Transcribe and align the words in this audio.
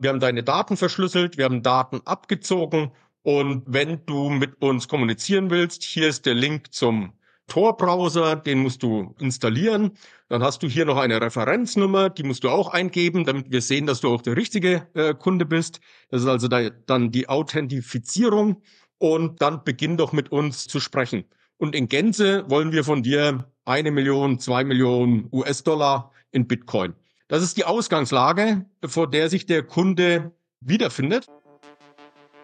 Wir 0.00 0.10
haben 0.10 0.20
deine 0.20 0.42
Daten 0.42 0.76
verschlüsselt, 0.76 1.36
wir 1.38 1.44
haben 1.44 1.62
Daten 1.62 2.00
abgezogen 2.04 2.92
und 3.22 3.64
wenn 3.66 4.04
du 4.06 4.30
mit 4.30 4.62
uns 4.62 4.88
kommunizieren 4.88 5.50
willst, 5.50 5.82
hier 5.82 6.08
ist 6.08 6.24
der 6.24 6.34
Link 6.34 6.72
zum 6.72 7.12
Tor-Browser, 7.48 8.36
den 8.36 8.58
musst 8.60 8.82
du 8.82 9.14
installieren. 9.18 9.92
Dann 10.28 10.42
hast 10.42 10.62
du 10.62 10.68
hier 10.68 10.84
noch 10.84 10.98
eine 10.98 11.20
Referenznummer, 11.20 12.10
die 12.10 12.22
musst 12.22 12.44
du 12.44 12.50
auch 12.50 12.68
eingeben, 12.68 13.24
damit 13.24 13.50
wir 13.50 13.62
sehen, 13.62 13.86
dass 13.86 14.00
du 14.00 14.12
auch 14.12 14.22
der 14.22 14.36
richtige 14.36 14.86
äh, 14.94 15.14
Kunde 15.14 15.46
bist. 15.46 15.80
Das 16.10 16.22
ist 16.22 16.28
also 16.28 16.46
da, 16.46 16.70
dann 16.70 17.10
die 17.10 17.28
Authentifizierung 17.28 18.62
und 18.98 19.40
dann 19.42 19.64
beginn 19.64 19.96
doch 19.96 20.12
mit 20.12 20.30
uns 20.30 20.66
zu 20.66 20.78
sprechen. 20.78 21.24
Und 21.56 21.74
in 21.74 21.88
Gänze 21.88 22.48
wollen 22.48 22.72
wir 22.72 22.84
von 22.84 23.02
dir 23.02 23.50
eine 23.64 23.90
Million, 23.90 24.38
zwei 24.38 24.62
Millionen 24.62 25.28
US-Dollar 25.32 26.12
in 26.30 26.46
Bitcoin. 26.46 26.94
Das 27.28 27.42
ist 27.42 27.58
die 27.58 27.66
Ausgangslage, 27.66 28.64
vor 28.86 29.06
der 29.06 29.28
sich 29.28 29.44
der 29.44 29.62
Kunde 29.62 30.32
wiederfindet. 30.60 31.26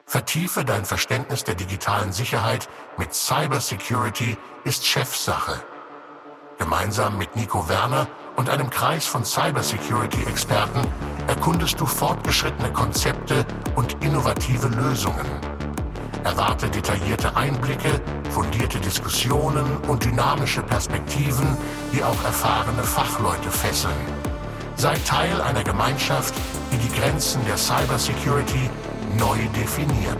Vertiefe 0.04 0.62
dein 0.62 0.84
Verständnis 0.84 1.42
der 1.42 1.54
digitalen 1.54 2.12
Sicherheit 2.12 2.68
mit 2.98 3.14
Cybersecurity 3.14 4.36
ist 4.64 4.86
Chefsache. 4.86 5.62
Gemeinsam 6.58 7.16
mit 7.16 7.34
Nico 7.34 7.66
Werner 7.66 8.06
und 8.36 8.50
einem 8.50 8.68
Kreis 8.68 9.06
von 9.06 9.24
Cybersecurity-Experten 9.24 10.86
erkundest 11.28 11.80
du 11.80 11.86
fortgeschrittene 11.86 12.70
Konzepte 12.70 13.46
und 13.77 13.96
innovative 14.05 14.69
Lösungen. 14.69 15.27
Erwarte 16.24 16.69
detaillierte 16.69 17.34
Einblicke, 17.34 18.02
fundierte 18.30 18.78
Diskussionen 18.80 19.78
und 19.88 20.05
dynamische 20.05 20.62
Perspektiven, 20.62 21.56
die 21.91 22.05
auch 22.05 22.22
erfahrene 22.24 22.82
Fachleute 22.82 23.50
fesseln. 23.50 24.33
Sei 24.77 24.95
Teil 25.06 25.41
einer 25.41 25.62
Gemeinschaft, 25.62 26.34
die 26.73 26.77
die 26.77 27.01
Grenzen 27.01 27.41
der 27.46 27.56
Cybersecurity 27.56 28.69
neu 29.16 29.37
definiert. 29.56 30.19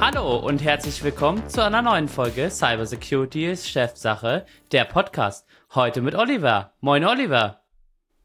Hallo 0.00 0.36
und 0.36 0.62
herzlich 0.62 1.02
willkommen 1.04 1.48
zu 1.48 1.64
einer 1.64 1.80
neuen 1.80 2.08
Folge 2.08 2.50
Cybersecurity 2.50 3.46
ist 3.46 3.70
Chefsache, 3.70 4.46
der 4.72 4.84
Podcast. 4.84 5.46
Heute 5.74 6.02
mit 6.02 6.16
Oliver. 6.16 6.72
Moin 6.80 7.04
Oliver. 7.04 7.62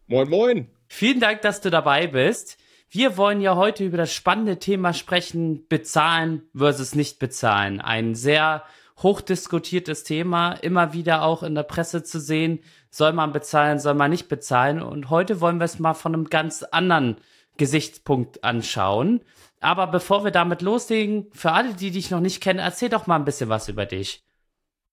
Moin 0.08 0.28
moin. 0.28 0.68
Vielen 0.88 1.20
Dank, 1.20 1.42
dass 1.42 1.62
du 1.62 1.70
dabei 1.70 2.08
bist. 2.08 2.58
Wir 2.90 3.16
wollen 3.16 3.42
ja 3.42 3.56
heute 3.56 3.86
über 3.86 3.98
das 3.98 4.12
spannende 4.12 4.58
Thema 4.58 4.94
sprechen, 4.94 5.68
bezahlen 5.68 6.50
versus 6.56 6.96
nicht 6.96 7.20
bezahlen. 7.20 7.80
Ein 7.80 8.16
sehr 8.16 8.64
hochdiskutiertes 9.02 10.04
Thema, 10.04 10.54
immer 10.54 10.94
wieder 10.94 11.24
auch 11.24 11.44
in 11.44 11.56
der 11.56 11.64
Presse 11.64 12.04
zu 12.04 12.20
sehen, 12.20 12.60
soll 12.90 13.14
man 13.14 13.32
bezahlen, 13.32 13.80
soll 13.80 13.94
man 13.94 14.12
nicht 14.12 14.28
bezahlen. 14.28 14.82
Und 14.82 15.10
heute 15.10 15.42
wollen 15.42 15.60
wir 15.60 15.66
es 15.66 15.80
mal 15.80 15.94
von 15.94 16.14
einem 16.14 16.30
ganz 16.30 16.64
anderen 16.64 17.18
Gesichtspunkt 17.58 18.44
anschauen. 18.44 19.22
Aber 19.60 19.88
bevor 19.88 20.24
wir 20.24 20.32
damit 20.32 20.62
loslegen, 20.62 21.28
für 21.34 21.52
alle, 21.52 21.74
die 21.74 21.92
dich 21.92 22.12
noch 22.12 22.22
nicht 22.22 22.42
kennen, 22.42 22.60
erzähl 22.60 22.90
doch 22.90 23.08
mal 23.08 23.16
ein 23.16 23.26
bisschen 23.26 23.50
was 23.50 23.70
über 23.70 23.86
dich. 23.86 24.24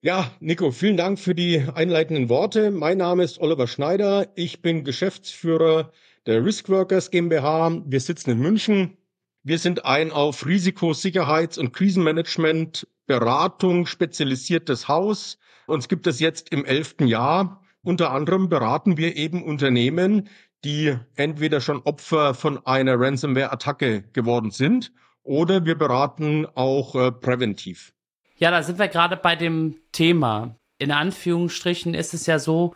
Ja, 0.03 0.31
Nico, 0.41 0.71
vielen 0.71 0.97
Dank 0.97 1.19
für 1.19 1.35
die 1.35 1.65
einleitenden 1.75 2.29
Worte. 2.29 2.71
Mein 2.71 2.99
Name 2.99 3.25
ist 3.25 3.41
Oliver 3.41 3.67
Schneider. 3.67 4.29
Ich 4.35 4.63
bin 4.63 4.85
Geschäftsführer 4.85 5.91
der 6.27 6.45
Riskworkers 6.45 7.11
GmbH. 7.11 7.83
Wir 7.87 8.01
sitzen 8.01 8.31
in 8.31 8.39
München. 8.39 8.97
Wir 9.43 9.59
sind 9.59 9.85
ein 9.85 10.13
auf 10.13 10.45
Risiko, 10.45 10.93
Sicherheits- 10.93 11.59
und 11.59 11.73
Krisenmanagement 11.73 12.87
Beratung 13.07 13.87
spezialisiertes 13.87 14.89
Haus. 14.89 15.39
Uns 15.67 15.89
gibt 15.89 16.07
es 16.07 16.21
jetzt 16.21 16.51
im 16.51 16.65
elften 16.65 17.07
Jahr. 17.07 17.63
Unter 17.83 18.13
anderem 18.13 18.49
beraten 18.49 18.97
wir 18.97 19.17
eben 19.17 19.45
Unternehmen, 19.45 20.29
die 20.65 20.97
entweder 21.15 21.61
schon 21.61 21.83
Opfer 21.83 22.35
von 22.35 22.65
einer 22.67 22.99
Ransomware-Attacke 22.99 24.03
geworden 24.13 24.51
sind 24.51 24.93
oder 25.23 25.65
wir 25.65 25.77
beraten 25.77 26.47
auch 26.55 26.95
äh, 26.95 27.13
präventiv. 27.13 27.93
Ja, 28.39 28.51
da 28.51 28.63
sind 28.63 28.79
wir 28.79 28.89
gerade 28.89 29.17
bei 29.17 29.37
dem 29.37 29.77
Thema. 29.93 30.57
In 30.79 30.93
Anführungsstrichen 30.93 31.95
ist 31.95 32.15
es 32.15 32.27
ja 32.27 32.39
so, 32.39 32.75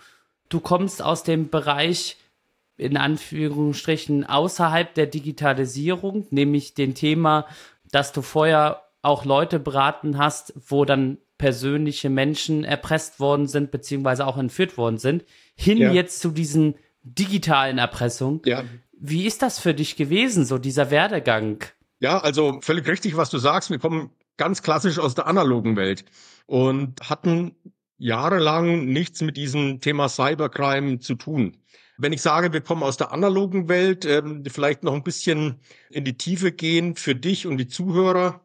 du 0.49 0.61
kommst 0.61 1.03
aus 1.03 1.23
dem 1.23 1.51
Bereich 1.51 2.17
in 2.77 2.97
Anführungsstrichen 2.97 4.25
außerhalb 4.25 4.95
der 4.95 5.07
Digitalisierung, 5.07 6.27
nämlich 6.31 6.75
dem 6.75 6.95
Thema, 6.95 7.47
dass 7.91 8.13
du 8.13 8.23
vorher 8.23 8.83
auch 9.03 9.25
Leute 9.25 9.59
beraten 9.59 10.19
hast, 10.19 10.53
wo 10.69 10.85
dann 10.85 11.19
persönliche 11.39 12.11
Menschen 12.11 12.65
erpresst 12.65 13.19
worden 13.19 13.47
sind, 13.47 13.71
beziehungsweise 13.71 14.27
auch 14.27 14.37
entführt 14.37 14.77
worden 14.77 14.99
sind, 14.99 15.25
hin 15.55 15.79
ja. 15.79 15.93
jetzt 15.93 16.21
zu 16.21 16.31
diesen 16.31 16.75
digitalen 17.03 17.79
Erpressungen. 17.79 18.43
Ja. 18.45 18.65
Wie 18.93 19.27
ist 19.27 19.41
das 19.41 19.59
für 19.59 19.73
dich 19.73 19.97
gewesen, 19.97 20.45
so 20.45 20.59
dieser 20.59 20.91
Werdegang? 20.91 21.65
Ja, 22.01 22.19
also 22.19 22.59
völlig 22.61 22.87
richtig, 22.87 23.17
was 23.17 23.31
du 23.31 23.39
sagst. 23.39 23.71
Wir 23.71 23.79
kommen 23.79 24.11
ganz 24.37 24.63
klassisch 24.63 24.99
aus 24.99 25.15
der 25.15 25.27
analogen 25.27 25.77
Welt 25.77 26.05
und 26.47 27.01
hatten 27.09 27.55
jahrelang 27.97 28.87
nichts 28.87 29.23
mit 29.23 29.37
diesem 29.37 29.81
Thema 29.81 30.09
Cybercrime 30.09 30.99
zu 30.99 31.15
tun. 31.15 31.57
Wenn 31.99 32.15
ich 32.15 32.23
sage, 32.23 32.53
wir 32.53 32.63
kommen 32.63 32.83
aus 32.83 32.97
der 32.97 33.13
analogen 33.13 33.69
Welt, 33.69 34.07
ähm, 34.07 34.43
vielleicht 34.51 34.83
noch 34.83 34.95
ein 34.95 35.03
bisschen 35.03 35.61
in 35.91 36.05
die 36.05 36.17
Tiefe 36.17 36.53
gehen 36.53 36.97
für 36.97 37.15
dich 37.15 37.47
und 37.47 37.59
die 37.59 37.69
Zuhörer. 37.69 38.41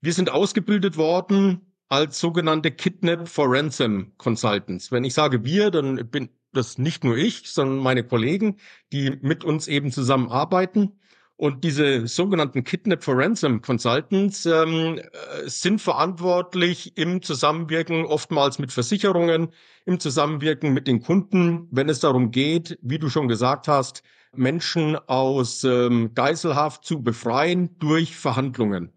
Wir 0.00 0.12
sind 0.12 0.30
ausgebildet 0.30 0.96
worden 0.96 1.72
als 1.88 2.20
sogenannte 2.20 2.70
Kidnap 2.70 3.28
for 3.28 3.46
Ransom 3.48 4.12
Consultants. 4.16 4.92
Wenn 4.92 5.04
ich 5.04 5.14
sage 5.14 5.44
wir, 5.44 5.70
dann 5.70 6.08
bin 6.08 6.28
das 6.52 6.78
nicht 6.78 7.02
nur 7.02 7.16
ich, 7.16 7.50
sondern 7.50 7.78
meine 7.78 8.04
Kollegen, 8.04 8.56
die 8.92 9.18
mit 9.22 9.42
uns 9.42 9.66
eben 9.66 9.90
zusammenarbeiten. 9.90 11.00
Und 11.36 11.62
diese 11.62 12.06
sogenannten 12.06 12.64
Kidnap 12.64 13.04
for 13.04 13.16
Ransom 13.16 13.60
Consultants 13.60 14.44
ähm, 14.46 14.98
äh, 14.98 15.48
sind 15.48 15.80
verantwortlich 15.80 16.96
im 16.96 17.22
Zusammenwirken 17.22 18.04
oftmals 18.04 18.58
mit 18.58 18.72
Versicherungen, 18.72 19.48
im 19.84 20.00
Zusammenwirken 20.00 20.72
mit 20.72 20.88
den 20.88 21.00
Kunden, 21.00 21.68
wenn 21.70 21.88
es 21.88 22.00
darum 22.00 22.32
geht, 22.32 22.78
wie 22.82 22.98
du 22.98 23.08
schon 23.08 23.28
gesagt 23.28 23.68
hast, 23.68 24.02
Menschen 24.34 24.96
aus 25.08 25.62
ähm, 25.64 26.12
Geiselhaft 26.14 26.84
zu 26.84 27.02
befreien 27.02 27.78
durch 27.78 28.16
Verhandlungen. 28.16 28.92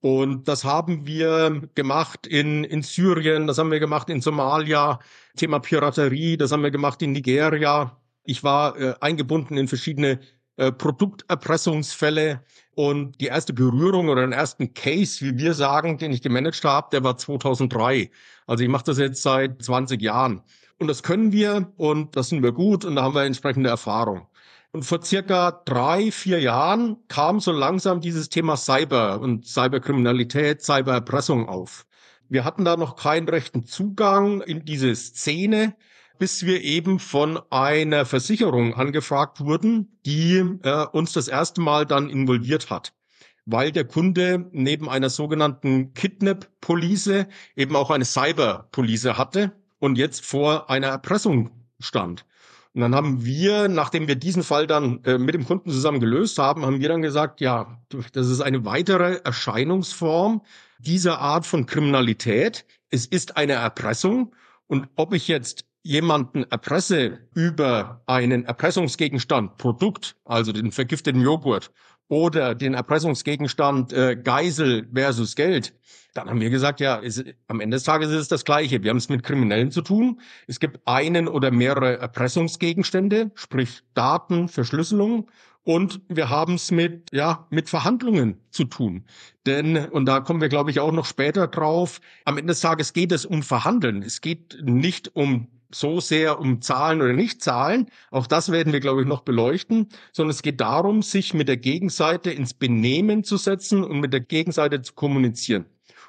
Und 0.00 0.46
das 0.46 0.64
haben 0.64 1.06
wir 1.06 1.62
gemacht 1.74 2.26
in, 2.26 2.64
in 2.64 2.82
Syrien, 2.82 3.46
das 3.46 3.58
haben 3.58 3.70
wir 3.70 3.80
gemacht 3.80 4.10
in 4.10 4.20
Somalia, 4.20 5.00
Thema 5.36 5.58
Piraterie, 5.58 6.36
das 6.36 6.52
haben 6.52 6.62
wir 6.62 6.70
gemacht 6.70 7.02
in 7.02 7.12
Nigeria. 7.12 7.96
Ich 8.24 8.44
war 8.44 8.78
äh, 8.78 8.94
eingebunden 9.00 9.56
in 9.56 9.68
verschiedene 9.68 10.20
äh, 10.56 10.70
Produkterpressungsfälle 10.72 12.42
und 12.74 13.20
die 13.20 13.26
erste 13.26 13.52
Berührung 13.52 14.08
oder 14.08 14.22
den 14.22 14.32
ersten 14.32 14.74
Case, 14.74 15.24
wie 15.24 15.38
wir 15.38 15.54
sagen, 15.54 15.98
den 15.98 16.12
ich 16.12 16.22
gemanagt 16.22 16.62
habe, 16.64 16.88
der 16.92 17.04
war 17.04 17.16
2003. 17.16 18.10
Also 18.46 18.64
ich 18.64 18.70
mache 18.70 18.84
das 18.84 18.98
jetzt 18.98 19.22
seit 19.22 19.62
20 19.62 20.00
Jahren. 20.00 20.42
Und 20.78 20.88
das 20.88 21.02
können 21.02 21.32
wir 21.32 21.72
und 21.76 22.16
das 22.16 22.28
sind 22.28 22.42
wir 22.42 22.52
gut 22.52 22.84
und 22.84 22.96
da 22.96 23.02
haben 23.02 23.14
wir 23.14 23.24
entsprechende 23.24 23.70
Erfahrung. 23.70 24.26
Und 24.72 24.84
vor 24.84 25.02
circa 25.02 25.50
drei, 25.64 26.10
vier 26.10 26.40
Jahren 26.40 26.96
kam 27.08 27.40
so 27.40 27.52
langsam 27.52 28.00
dieses 28.00 28.28
Thema 28.28 28.56
Cyber 28.56 29.20
und 29.20 29.46
Cyberkriminalität, 29.46 30.62
Cybererpressung 30.62 31.48
auf. 31.48 31.86
Wir 32.28 32.44
hatten 32.44 32.64
da 32.64 32.76
noch 32.76 32.96
keinen 32.96 33.28
rechten 33.28 33.64
Zugang 33.64 34.40
in 34.40 34.64
diese 34.64 34.94
Szene, 34.94 35.76
bis 36.18 36.44
wir 36.44 36.62
eben 36.62 36.98
von 36.98 37.38
einer 37.50 38.04
Versicherung 38.04 38.74
angefragt 38.74 39.40
wurden, 39.40 39.98
die 40.04 40.42
äh, 40.62 40.86
uns 40.92 41.12
das 41.12 41.28
erste 41.28 41.60
Mal 41.60 41.86
dann 41.86 42.10
involviert 42.10 42.70
hat 42.70 42.92
weil 43.46 43.70
der 43.72 43.84
Kunde 43.84 44.50
neben 44.50 44.90
einer 44.90 45.08
sogenannten 45.08 45.94
Kidnap-Police 45.94 47.26
eben 47.54 47.76
auch 47.76 47.90
eine 47.90 48.04
Cyber-Police 48.04 49.16
hatte 49.16 49.52
und 49.78 49.96
jetzt 49.96 50.24
vor 50.26 50.68
einer 50.68 50.88
Erpressung 50.88 51.50
stand. 51.78 52.26
Und 52.76 52.82
dann 52.82 52.94
haben 52.94 53.24
wir, 53.24 53.68
nachdem 53.68 54.06
wir 54.06 54.16
diesen 54.16 54.42
Fall 54.42 54.66
dann 54.66 55.02
äh, 55.04 55.16
mit 55.16 55.34
dem 55.34 55.46
Kunden 55.46 55.70
zusammen 55.70 55.98
gelöst 55.98 56.36
haben, 56.38 56.66
haben 56.66 56.78
wir 56.78 56.90
dann 56.90 57.00
gesagt, 57.00 57.40
ja, 57.40 57.80
das 58.12 58.28
ist 58.28 58.42
eine 58.42 58.66
weitere 58.66 59.14
Erscheinungsform 59.24 60.42
dieser 60.78 61.18
Art 61.18 61.46
von 61.46 61.64
Kriminalität. 61.64 62.66
Es 62.90 63.06
ist 63.06 63.38
eine 63.38 63.54
Erpressung. 63.54 64.34
Und 64.66 64.88
ob 64.94 65.14
ich 65.14 65.26
jetzt 65.26 65.64
jemanden 65.84 66.44
erpresse 66.50 67.20
über 67.32 68.02
einen 68.04 68.44
Erpressungsgegenstand, 68.44 69.56
Produkt, 69.56 70.16
also 70.26 70.52
den 70.52 70.70
vergifteten 70.70 71.22
Joghurt, 71.22 71.72
oder 72.08 72.54
den 72.54 72.74
Erpressungsgegenstand 72.74 73.92
äh, 73.92 74.16
Geisel 74.16 74.88
versus 74.92 75.34
Geld, 75.34 75.74
dann 76.16 76.30
haben 76.30 76.40
wir 76.40 76.50
gesagt, 76.50 76.80
ja, 76.80 76.96
ist, 76.96 77.24
am 77.46 77.60
Ende 77.60 77.76
des 77.76 77.84
Tages 77.84 78.10
ist 78.10 78.16
es 78.16 78.28
das 78.28 78.44
Gleiche. 78.44 78.82
Wir 78.82 78.90
haben 78.90 78.96
es 78.96 79.10
mit 79.10 79.22
Kriminellen 79.22 79.70
zu 79.70 79.82
tun. 79.82 80.20
Es 80.46 80.60
gibt 80.60 80.80
einen 80.86 81.28
oder 81.28 81.50
mehrere 81.50 81.98
Erpressungsgegenstände, 81.98 83.32
sprich 83.34 83.82
Daten, 83.92 84.48
Verschlüsselung. 84.48 85.30
Und 85.62 86.00
wir 86.08 86.30
haben 86.30 86.54
es 86.54 86.70
mit, 86.70 87.12
ja, 87.12 87.46
mit 87.50 87.68
Verhandlungen 87.68 88.40
zu 88.50 88.64
tun. 88.64 89.04
Denn, 89.46 89.76
und 89.76 90.06
da 90.06 90.20
kommen 90.20 90.40
wir, 90.40 90.48
glaube 90.48 90.70
ich, 90.70 90.80
auch 90.80 90.92
noch 90.92 91.06
später 91.06 91.48
drauf, 91.48 92.00
am 92.24 92.38
Ende 92.38 92.52
des 92.52 92.60
Tages 92.60 92.92
geht 92.92 93.12
es 93.12 93.26
um 93.26 93.42
Verhandeln. 93.42 94.02
Es 94.02 94.20
geht 94.20 94.58
nicht 94.62 95.14
um 95.16 95.48
so 95.70 96.00
sehr 96.00 96.38
um 96.40 96.60
Zahlen 96.60 97.02
oder 97.02 97.12
nicht 97.12 97.42
Zahlen. 97.42 97.86
Auch 98.10 98.26
das 98.26 98.52
werden 98.52 98.72
wir, 98.72 98.80
glaube 98.80 99.02
ich, 99.02 99.08
noch 99.08 99.22
beleuchten, 99.22 99.88
sondern 100.12 100.30
es 100.30 100.42
geht 100.42 100.60
darum, 100.60 101.02
sich 101.02 101.34
mit 101.34 101.48
der 101.48 101.56
Gegenseite 101.56 102.30
ins 102.30 102.54
Benehmen 102.54 103.24
zu 103.24 103.36
setzen 103.36 103.84
und 103.84 104.00
mit 104.00 104.12
der 104.12 104.20
Gegenseite 104.20 104.82
zu 104.82 104.94
kommunizieren. 104.94 105.66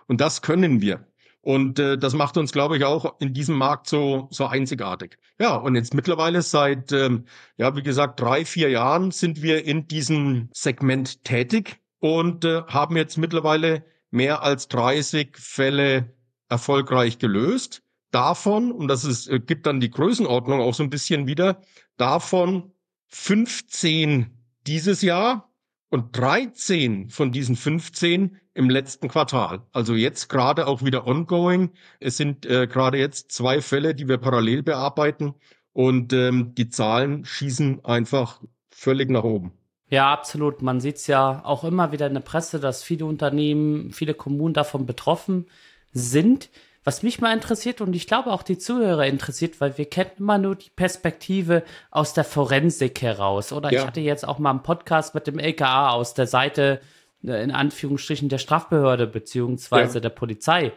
Und 0.07 0.21
das 0.21 0.41
können 0.41 0.81
wir. 0.81 1.05
Und 1.41 1.79
äh, 1.79 1.97
das 1.97 2.13
macht 2.13 2.35
uns, 2.35 2.51
glaube 2.51 2.75
ich, 2.75 2.83
auch 2.83 3.21
in 3.21 3.33
diesem 3.33 3.55
Markt 3.55 3.87
so, 3.87 4.27
so 4.31 4.47
einzigartig. 4.47 5.17
Ja, 5.39 5.55
und 5.55 5.75
jetzt 5.75 5.93
mittlerweile 5.93 6.41
seit, 6.41 6.91
ähm, 6.91 7.23
ja, 7.55 7.73
wie 7.75 7.83
gesagt, 7.83 8.19
drei, 8.19 8.43
vier 8.43 8.69
Jahren 8.69 9.11
sind 9.11 9.41
wir 9.41 9.63
in 9.63 9.87
diesem 9.87 10.49
Segment 10.51 11.23
tätig 11.23 11.79
und 11.99 12.43
äh, 12.43 12.63
haben 12.63 12.97
jetzt 12.97 13.17
mittlerweile 13.17 13.85
mehr 14.11 14.43
als 14.43 14.67
30 14.67 15.37
Fälle 15.37 16.13
erfolgreich 16.49 17.17
gelöst. 17.17 17.81
Davon, 18.11 18.71
und 18.71 18.87
das 18.87 19.03
ist, 19.03 19.27
äh, 19.27 19.39
gibt 19.39 19.65
dann 19.65 19.79
die 19.79 19.91
Größenordnung 19.91 20.61
auch 20.61 20.73
so 20.73 20.83
ein 20.83 20.89
bisschen 20.89 21.27
wieder, 21.27 21.61
davon 21.97 22.71
15 23.07 24.27
dieses 24.65 25.01
Jahr 25.01 25.51
und 25.89 26.17
13 26.17 27.09
von 27.09 27.31
diesen 27.31 27.55
15 27.55 28.37
im 28.53 28.69
letzten 28.69 29.07
Quartal. 29.07 29.61
Also 29.71 29.93
jetzt 29.93 30.29
gerade 30.29 30.67
auch 30.67 30.83
wieder 30.83 31.07
ongoing. 31.07 31.71
Es 31.99 32.17
sind 32.17 32.45
äh, 32.45 32.67
gerade 32.67 32.97
jetzt 32.97 33.31
zwei 33.31 33.61
Fälle, 33.61 33.95
die 33.95 34.07
wir 34.07 34.17
parallel 34.17 34.63
bearbeiten 34.63 35.35
und 35.73 36.11
ähm, 36.13 36.55
die 36.55 36.69
Zahlen 36.69 37.23
schießen 37.23 37.85
einfach 37.85 38.41
völlig 38.71 39.09
nach 39.09 39.23
oben. 39.23 39.51
Ja, 39.89 40.11
absolut. 40.11 40.61
Man 40.61 40.81
sieht 40.81 40.97
es 40.97 41.07
ja 41.07 41.43
auch 41.45 41.63
immer 41.63 41.91
wieder 41.91 42.07
in 42.07 42.13
der 42.13 42.21
Presse, 42.21 42.59
dass 42.59 42.83
viele 42.83 43.05
Unternehmen, 43.05 43.91
viele 43.91 44.13
Kommunen 44.13 44.53
davon 44.53 44.85
betroffen 44.85 45.45
sind. 45.93 46.49
Was 46.87 47.03
mich 47.03 47.19
mal 47.19 47.33
interessiert 47.33 47.81
und 47.81 47.93
ich 47.97 48.07
glaube 48.07 48.31
auch 48.31 48.43
die 48.43 48.57
Zuhörer 48.57 49.05
interessiert, 49.07 49.59
weil 49.59 49.77
wir 49.77 49.89
kennen 49.89 50.11
immer 50.19 50.37
nur 50.37 50.55
die 50.55 50.69
Perspektive 50.69 51.63
aus 51.91 52.13
der 52.13 52.23
Forensik 52.23 53.01
heraus. 53.01 53.51
Oder 53.51 53.73
ja. 53.73 53.81
ich 53.81 53.85
hatte 53.85 53.99
jetzt 53.99 54.25
auch 54.25 54.39
mal 54.39 54.51
einen 54.51 54.63
Podcast 54.63 55.13
mit 55.13 55.27
dem 55.27 55.37
LKA 55.37 55.89
aus 55.89 56.13
der 56.13 56.27
Seite, 56.27 56.79
äh, 57.25 57.43
in 57.43 57.51
Anführungsstrichen, 57.51 58.29
der 58.29 58.37
Strafbehörde 58.37 59.05
beziehungsweise 59.05 59.95
ja. 59.95 59.99
der 59.99 60.11
Polizei. 60.11 60.71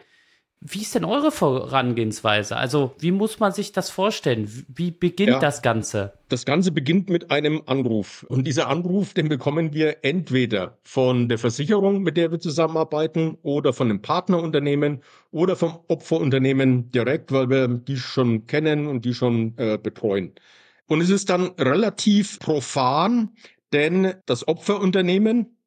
Wie 0.63 0.83
ist 0.83 0.93
denn 0.93 1.05
eure 1.05 1.31
Vorangehensweise? 1.31 2.55
Also, 2.55 2.93
wie 2.99 3.11
muss 3.11 3.39
man 3.39 3.51
sich 3.51 3.71
das 3.71 3.89
vorstellen? 3.89 4.47
Wie 4.67 4.91
beginnt 4.91 5.31
ja, 5.31 5.39
das 5.39 5.63
Ganze? 5.63 6.13
Das 6.29 6.45
Ganze 6.45 6.71
beginnt 6.71 7.09
mit 7.09 7.31
einem 7.31 7.63
Anruf. 7.65 8.23
Und 8.29 8.45
dieser 8.45 8.67
Anruf, 8.67 9.15
den 9.15 9.27
bekommen 9.27 9.73
wir 9.73 10.05
entweder 10.05 10.77
von 10.83 11.29
der 11.29 11.39
Versicherung, 11.39 12.03
mit 12.03 12.15
der 12.15 12.31
wir 12.31 12.39
zusammenarbeiten, 12.39 13.39
oder 13.41 13.73
von 13.73 13.89
einem 13.89 14.03
Partnerunternehmen 14.03 15.01
oder 15.31 15.55
vom 15.55 15.79
Opferunternehmen 15.87 16.91
direkt, 16.91 17.31
weil 17.31 17.49
wir 17.49 17.67
die 17.67 17.97
schon 17.97 18.45
kennen 18.45 18.85
und 18.85 19.03
die 19.03 19.15
schon 19.15 19.57
äh, 19.57 19.79
betreuen. 19.81 20.33
Und 20.85 21.01
es 21.01 21.09
ist 21.09 21.31
dann 21.31 21.47
relativ 21.57 22.37
profan, 22.37 23.31
denn 23.73 24.13
das 24.27 24.47
Opferunternehmen 24.47 25.57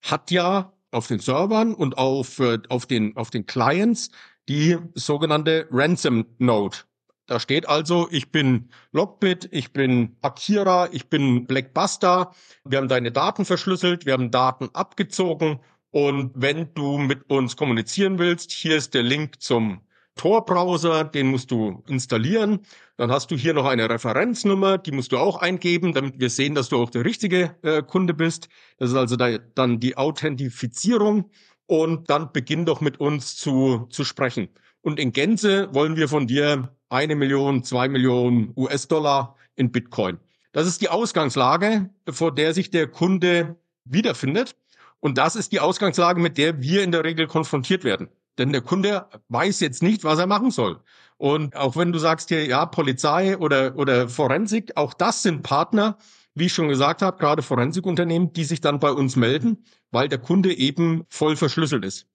hat 0.00 0.30
ja 0.30 0.72
auf 0.90 1.06
den 1.06 1.18
Servern 1.18 1.74
und 1.74 1.98
auf, 1.98 2.38
äh, 2.38 2.58
auf, 2.68 2.86
den, 2.86 3.16
auf 3.16 3.30
den 3.30 3.46
Clients 3.46 4.10
die 4.48 4.78
sogenannte 4.94 5.68
Ransom 5.70 6.26
Node. 6.38 6.78
Da 7.26 7.38
steht 7.38 7.68
also, 7.68 8.08
ich 8.10 8.32
bin 8.32 8.70
Lockbit, 8.92 9.48
ich 9.52 9.72
bin 9.74 10.16
Akira, 10.22 10.88
ich 10.92 11.08
bin 11.10 11.46
Blackbuster. 11.46 12.32
Wir 12.64 12.78
haben 12.78 12.88
deine 12.88 13.12
Daten 13.12 13.44
verschlüsselt, 13.44 14.06
wir 14.06 14.14
haben 14.14 14.30
Daten 14.30 14.70
abgezogen. 14.72 15.60
Und 15.90 16.32
wenn 16.34 16.72
du 16.72 16.96
mit 16.96 17.28
uns 17.30 17.56
kommunizieren 17.56 18.18
willst, 18.18 18.50
hier 18.50 18.76
ist 18.76 18.94
der 18.94 19.02
Link 19.02 19.42
zum 19.42 19.82
Tor-Browser, 20.16 21.04
den 21.04 21.28
musst 21.28 21.50
du 21.50 21.82
installieren. 21.86 22.60
Dann 22.96 23.10
hast 23.10 23.30
du 23.30 23.36
hier 23.36 23.54
noch 23.54 23.66
eine 23.66 23.88
Referenznummer, 23.88 24.78
die 24.78 24.92
musst 24.92 25.12
du 25.12 25.18
auch 25.18 25.36
eingeben, 25.36 25.92
damit 25.92 26.18
wir 26.18 26.30
sehen, 26.30 26.54
dass 26.54 26.68
du 26.68 26.82
auch 26.82 26.90
der 26.90 27.04
richtige 27.04 27.54
äh, 27.62 27.82
Kunde 27.82 28.14
bist. 28.14 28.48
Das 28.78 28.90
ist 28.90 28.96
also 28.96 29.16
da, 29.16 29.38
dann 29.38 29.80
die 29.80 29.96
Authentifizierung 29.96 31.30
und 31.68 32.10
dann 32.10 32.32
beginn 32.32 32.64
doch 32.64 32.80
mit 32.80 32.98
uns 32.98 33.36
zu, 33.36 33.86
zu 33.90 34.02
sprechen. 34.02 34.48
Und 34.80 34.98
in 34.98 35.12
Gänze 35.12 35.72
wollen 35.72 35.96
wir 35.96 36.08
von 36.08 36.26
dir 36.26 36.74
eine 36.88 37.14
Million, 37.14 37.62
zwei 37.62 37.88
Millionen 37.88 38.52
US-Dollar 38.56 39.36
in 39.54 39.70
Bitcoin. 39.70 40.18
Das 40.52 40.66
ist 40.66 40.80
die 40.80 40.88
Ausgangslage, 40.88 41.90
vor 42.08 42.34
der 42.34 42.54
sich 42.54 42.70
der 42.70 42.88
Kunde 42.88 43.56
wiederfindet. 43.84 44.56
Und 45.00 45.18
das 45.18 45.36
ist 45.36 45.52
die 45.52 45.60
Ausgangslage, 45.60 46.20
mit 46.20 46.38
der 46.38 46.62
wir 46.62 46.82
in 46.82 46.90
der 46.90 47.04
Regel 47.04 47.26
konfrontiert 47.26 47.84
werden. 47.84 48.08
Denn 48.38 48.50
der 48.50 48.62
Kunde 48.62 49.06
weiß 49.28 49.60
jetzt 49.60 49.82
nicht, 49.82 50.04
was 50.04 50.18
er 50.18 50.26
machen 50.26 50.50
soll. 50.50 50.80
Und 51.18 51.54
auch 51.54 51.76
wenn 51.76 51.92
du 51.92 51.98
sagst 51.98 52.30
hier, 52.30 52.46
ja, 52.46 52.64
Polizei 52.64 53.36
oder, 53.36 53.76
oder 53.76 54.08
Forensik, 54.08 54.72
auch 54.76 54.94
das 54.94 55.22
sind 55.22 55.42
Partner, 55.42 55.98
wie 56.34 56.46
ich 56.46 56.54
schon 56.54 56.68
gesagt 56.68 57.02
habe, 57.02 57.18
gerade 57.18 57.42
Forensikunternehmen, 57.42 58.32
die 58.32 58.44
sich 58.44 58.60
dann 58.60 58.78
bei 58.78 58.92
uns 58.92 59.16
melden, 59.16 59.64
weil 59.90 60.08
der 60.08 60.18
Kunde 60.18 60.52
eben 60.54 61.04
voll 61.08 61.36
verschlüsselt 61.36 61.84
ist. 61.84 62.06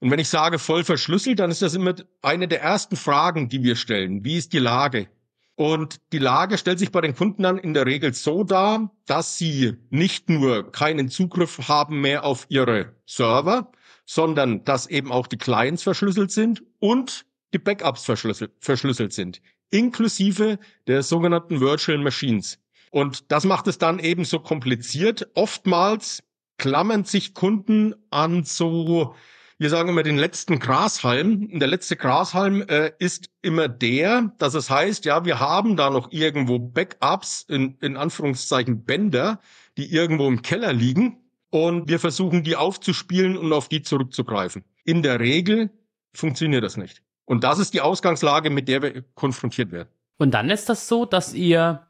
Und 0.00 0.10
wenn 0.10 0.18
ich 0.18 0.28
sage 0.28 0.58
voll 0.58 0.84
verschlüsselt, 0.84 1.38
dann 1.38 1.50
ist 1.50 1.62
das 1.62 1.74
immer 1.74 1.94
eine 2.22 2.48
der 2.48 2.60
ersten 2.60 2.96
Fragen, 2.96 3.48
die 3.48 3.62
wir 3.62 3.76
stellen. 3.76 4.24
Wie 4.24 4.36
ist 4.36 4.52
die 4.52 4.58
Lage? 4.58 5.08
Und 5.54 6.00
die 6.12 6.18
Lage 6.18 6.58
stellt 6.58 6.78
sich 6.78 6.90
bei 6.90 7.00
den 7.00 7.14
Kunden 7.14 7.42
dann 7.44 7.58
in 7.58 7.74
der 7.74 7.86
Regel 7.86 8.14
so 8.14 8.42
dar, 8.42 8.90
dass 9.06 9.38
sie 9.38 9.74
nicht 9.90 10.28
nur 10.28 10.72
keinen 10.72 11.08
Zugriff 11.08 11.68
haben 11.68 12.00
mehr 12.00 12.24
auf 12.24 12.46
ihre 12.48 12.96
Server, 13.06 13.70
sondern 14.06 14.64
dass 14.64 14.88
eben 14.88 15.12
auch 15.12 15.26
die 15.26 15.38
Clients 15.38 15.82
verschlüsselt 15.82 16.32
sind 16.32 16.62
und 16.80 17.26
die 17.52 17.58
Backups 17.58 18.04
verschlüsselt, 18.04 18.52
verschlüsselt 18.58 19.12
sind, 19.12 19.40
inklusive 19.70 20.58
der 20.86 21.02
sogenannten 21.02 21.60
Virtual 21.60 21.98
Machines. 21.98 22.58
Und 22.90 23.30
das 23.30 23.44
macht 23.44 23.68
es 23.68 23.78
dann 23.78 23.98
eben 23.98 24.24
so 24.24 24.40
kompliziert. 24.40 25.28
Oftmals 25.34 26.22
klammern 26.62 27.04
sich 27.04 27.34
Kunden 27.34 27.96
an 28.10 28.44
so, 28.44 29.16
wir 29.58 29.68
sagen 29.68 29.88
immer 29.88 30.04
den 30.04 30.16
letzten 30.16 30.60
Grashalm. 30.60 31.48
Und 31.52 31.58
der 31.58 31.66
letzte 31.66 31.96
Grashalm 31.96 32.62
äh, 32.62 32.92
ist 33.00 33.30
immer 33.42 33.66
der, 33.66 34.32
dass 34.38 34.54
es 34.54 34.70
heißt, 34.70 35.04
ja, 35.04 35.24
wir 35.24 35.40
haben 35.40 35.76
da 35.76 35.90
noch 35.90 36.12
irgendwo 36.12 36.60
Backups, 36.60 37.44
in, 37.48 37.78
in 37.80 37.96
Anführungszeichen 37.96 38.84
Bänder, 38.84 39.40
die 39.76 39.92
irgendwo 39.92 40.28
im 40.28 40.42
Keller 40.42 40.72
liegen. 40.72 41.18
Und 41.50 41.88
wir 41.88 41.98
versuchen, 41.98 42.44
die 42.44 42.54
aufzuspielen 42.54 43.36
und 43.36 43.52
auf 43.52 43.68
die 43.68 43.82
zurückzugreifen. 43.82 44.64
In 44.84 45.02
der 45.02 45.18
Regel 45.18 45.70
funktioniert 46.14 46.62
das 46.62 46.76
nicht. 46.76 47.02
Und 47.24 47.42
das 47.42 47.58
ist 47.58 47.74
die 47.74 47.80
Ausgangslage, 47.80 48.50
mit 48.50 48.68
der 48.68 48.82
wir 48.82 49.02
konfrontiert 49.16 49.72
werden. 49.72 49.88
Und 50.16 50.30
dann 50.32 50.48
ist 50.48 50.68
das 50.68 50.86
so, 50.86 51.06
dass 51.06 51.34
ihr 51.34 51.88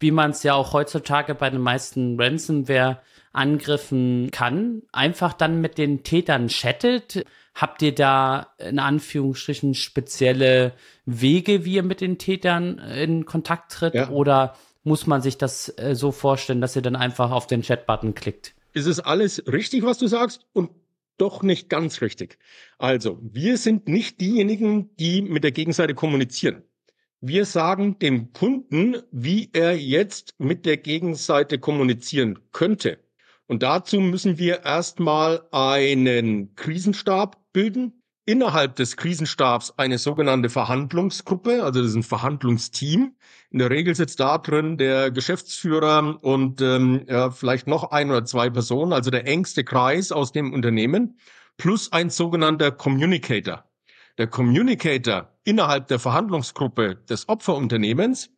wie 0.00 0.10
man 0.10 0.30
es 0.30 0.42
ja 0.42 0.54
auch 0.54 0.72
heutzutage 0.72 1.34
bei 1.34 1.50
den 1.50 1.60
meisten 1.60 2.18
Ransomware-Angriffen 3.34 4.30
kann, 4.30 4.82
einfach 4.92 5.32
dann 5.32 5.60
mit 5.60 5.78
den 5.78 6.02
Tätern 6.02 6.48
chattet. 6.48 7.24
Habt 7.54 7.82
ihr 7.82 7.94
da 7.94 8.54
in 8.58 8.78
Anführungsstrichen 8.78 9.74
spezielle 9.74 10.74
Wege, 11.06 11.64
wie 11.64 11.74
ihr 11.74 11.82
mit 11.82 12.00
den 12.00 12.18
Tätern 12.18 12.78
in 12.78 13.24
Kontakt 13.24 13.72
tritt? 13.72 13.94
Ja. 13.94 14.10
Oder 14.10 14.54
muss 14.84 15.06
man 15.06 15.22
sich 15.22 15.38
das 15.38 15.74
äh, 15.76 15.94
so 15.94 16.12
vorstellen, 16.12 16.60
dass 16.60 16.76
ihr 16.76 16.82
dann 16.82 16.96
einfach 16.96 17.30
auf 17.30 17.46
den 17.46 17.62
Chat-Button 17.62 18.14
klickt? 18.14 18.54
Es 18.74 18.86
ist 18.86 19.00
alles 19.00 19.42
richtig, 19.46 19.82
was 19.82 19.98
du 19.98 20.06
sagst 20.06 20.46
und 20.52 20.70
doch 21.16 21.42
nicht 21.42 21.68
ganz 21.68 22.00
richtig. 22.00 22.38
Also, 22.78 23.18
wir 23.20 23.56
sind 23.58 23.88
nicht 23.88 24.20
diejenigen, 24.20 24.94
die 24.96 25.20
mit 25.20 25.42
der 25.42 25.50
Gegenseite 25.50 25.94
kommunizieren. 25.94 26.62
Wir 27.20 27.44
sagen 27.44 27.98
dem 27.98 28.32
Kunden, 28.32 28.98
wie 29.10 29.50
er 29.52 29.76
jetzt 29.76 30.36
mit 30.38 30.64
der 30.64 30.76
Gegenseite 30.76 31.58
kommunizieren 31.58 32.38
könnte. 32.52 32.98
Und 33.48 33.62
dazu 33.62 33.98
müssen 33.98 34.36
wir 34.36 34.64
erstmal 34.64 35.42
einen 35.52 36.54
Krisenstab 36.54 37.42
bilden. 37.54 38.02
Innerhalb 38.26 38.76
des 38.76 38.98
Krisenstabs 38.98 39.72
eine 39.78 39.96
sogenannte 39.96 40.50
Verhandlungsgruppe, 40.50 41.64
also 41.64 41.80
das 41.80 41.92
ist 41.92 41.96
ein 41.96 42.02
Verhandlungsteam. 42.02 43.16
In 43.50 43.58
der 43.58 43.70
Regel 43.70 43.94
sitzt 43.94 44.20
da 44.20 44.36
drin 44.36 44.76
der 44.76 45.10
Geschäftsführer 45.10 46.22
und 46.22 46.60
ähm, 46.60 47.06
ja, 47.08 47.30
vielleicht 47.30 47.66
noch 47.66 47.90
ein 47.90 48.10
oder 48.10 48.26
zwei 48.26 48.50
Personen, 48.50 48.92
also 48.92 49.10
der 49.10 49.26
engste 49.26 49.64
Kreis 49.64 50.12
aus 50.12 50.30
dem 50.30 50.52
Unternehmen, 50.52 51.18
plus 51.56 51.90
ein 51.90 52.10
sogenannter 52.10 52.70
Communicator. 52.70 53.64
Der 54.18 54.26
Communicator 54.26 55.32
innerhalb 55.44 55.88
der 55.88 55.98
Verhandlungsgruppe 55.98 56.96
des 57.08 57.30
Opferunternehmens 57.30 58.28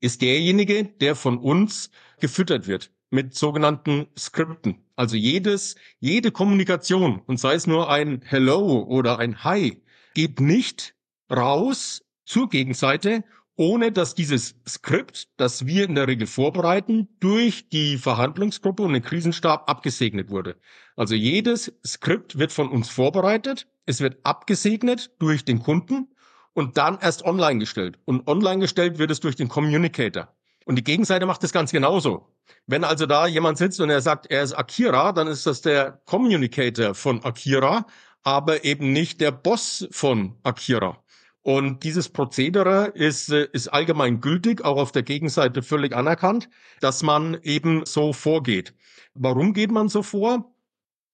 ist 0.00 0.20
derjenige, 0.20 0.84
der 0.84 1.16
von 1.16 1.38
uns 1.38 1.90
gefüttert 2.20 2.66
wird 2.66 2.90
mit 3.10 3.34
sogenannten 3.34 4.06
Skripten. 4.18 4.76
Also 4.96 5.16
jedes, 5.16 5.76
jede 5.98 6.30
Kommunikation, 6.30 7.20
und 7.26 7.38
sei 7.38 7.54
es 7.54 7.66
nur 7.66 7.90
ein 7.90 8.22
Hello 8.24 8.82
oder 8.82 9.18
ein 9.18 9.44
Hi, 9.44 9.82
geht 10.14 10.40
nicht 10.40 10.94
raus 11.30 12.04
zur 12.24 12.48
Gegenseite, 12.48 13.24
ohne 13.56 13.92
dass 13.92 14.14
dieses 14.14 14.54
Skript, 14.66 15.28
das 15.36 15.66
wir 15.66 15.84
in 15.84 15.94
der 15.94 16.08
Regel 16.08 16.26
vorbereiten, 16.26 17.08
durch 17.20 17.68
die 17.68 17.98
Verhandlungsgruppe 17.98 18.82
und 18.82 18.94
den 18.94 19.02
Krisenstab 19.02 19.68
abgesegnet 19.68 20.30
wurde. 20.30 20.56
Also 20.96 21.14
jedes 21.14 21.72
Skript 21.84 22.38
wird 22.38 22.52
von 22.52 22.68
uns 22.68 22.88
vorbereitet 22.88 23.66
es 23.90 24.00
wird 24.00 24.18
abgesegnet 24.22 25.10
durch 25.18 25.44
den 25.44 25.64
Kunden 25.64 26.14
und 26.52 26.76
dann 26.76 27.00
erst 27.00 27.24
online 27.24 27.58
gestellt. 27.58 27.98
Und 28.04 28.28
online 28.28 28.60
gestellt 28.60 28.98
wird 28.98 29.10
es 29.10 29.18
durch 29.18 29.34
den 29.34 29.48
Communicator. 29.48 30.32
Und 30.64 30.76
die 30.76 30.84
Gegenseite 30.84 31.26
macht 31.26 31.42
das 31.42 31.52
ganz 31.52 31.72
genauso. 31.72 32.28
Wenn 32.66 32.84
also 32.84 33.06
da 33.06 33.26
jemand 33.26 33.58
sitzt 33.58 33.80
und 33.80 33.90
er 33.90 34.00
sagt, 34.00 34.30
er 34.30 34.42
ist 34.42 34.52
Akira, 34.52 35.12
dann 35.12 35.26
ist 35.26 35.46
das 35.46 35.60
der 35.60 36.00
Communicator 36.06 36.94
von 36.94 37.22
Akira, 37.24 37.86
aber 38.22 38.64
eben 38.64 38.92
nicht 38.92 39.20
der 39.20 39.32
Boss 39.32 39.88
von 39.90 40.36
Akira. 40.42 41.02
Und 41.42 41.84
dieses 41.84 42.08
Prozedere 42.10 42.92
ist, 42.94 43.30
äh, 43.30 43.48
ist 43.52 43.68
allgemein 43.68 44.20
gültig, 44.20 44.64
auch 44.64 44.76
auf 44.76 44.92
der 44.92 45.02
Gegenseite 45.02 45.62
völlig 45.62 45.96
anerkannt, 45.96 46.50
dass 46.80 47.02
man 47.02 47.38
eben 47.42 47.86
so 47.86 48.12
vorgeht. 48.12 48.74
Warum 49.14 49.54
geht 49.54 49.70
man 49.70 49.88
so 49.88 50.02
vor? 50.02 50.54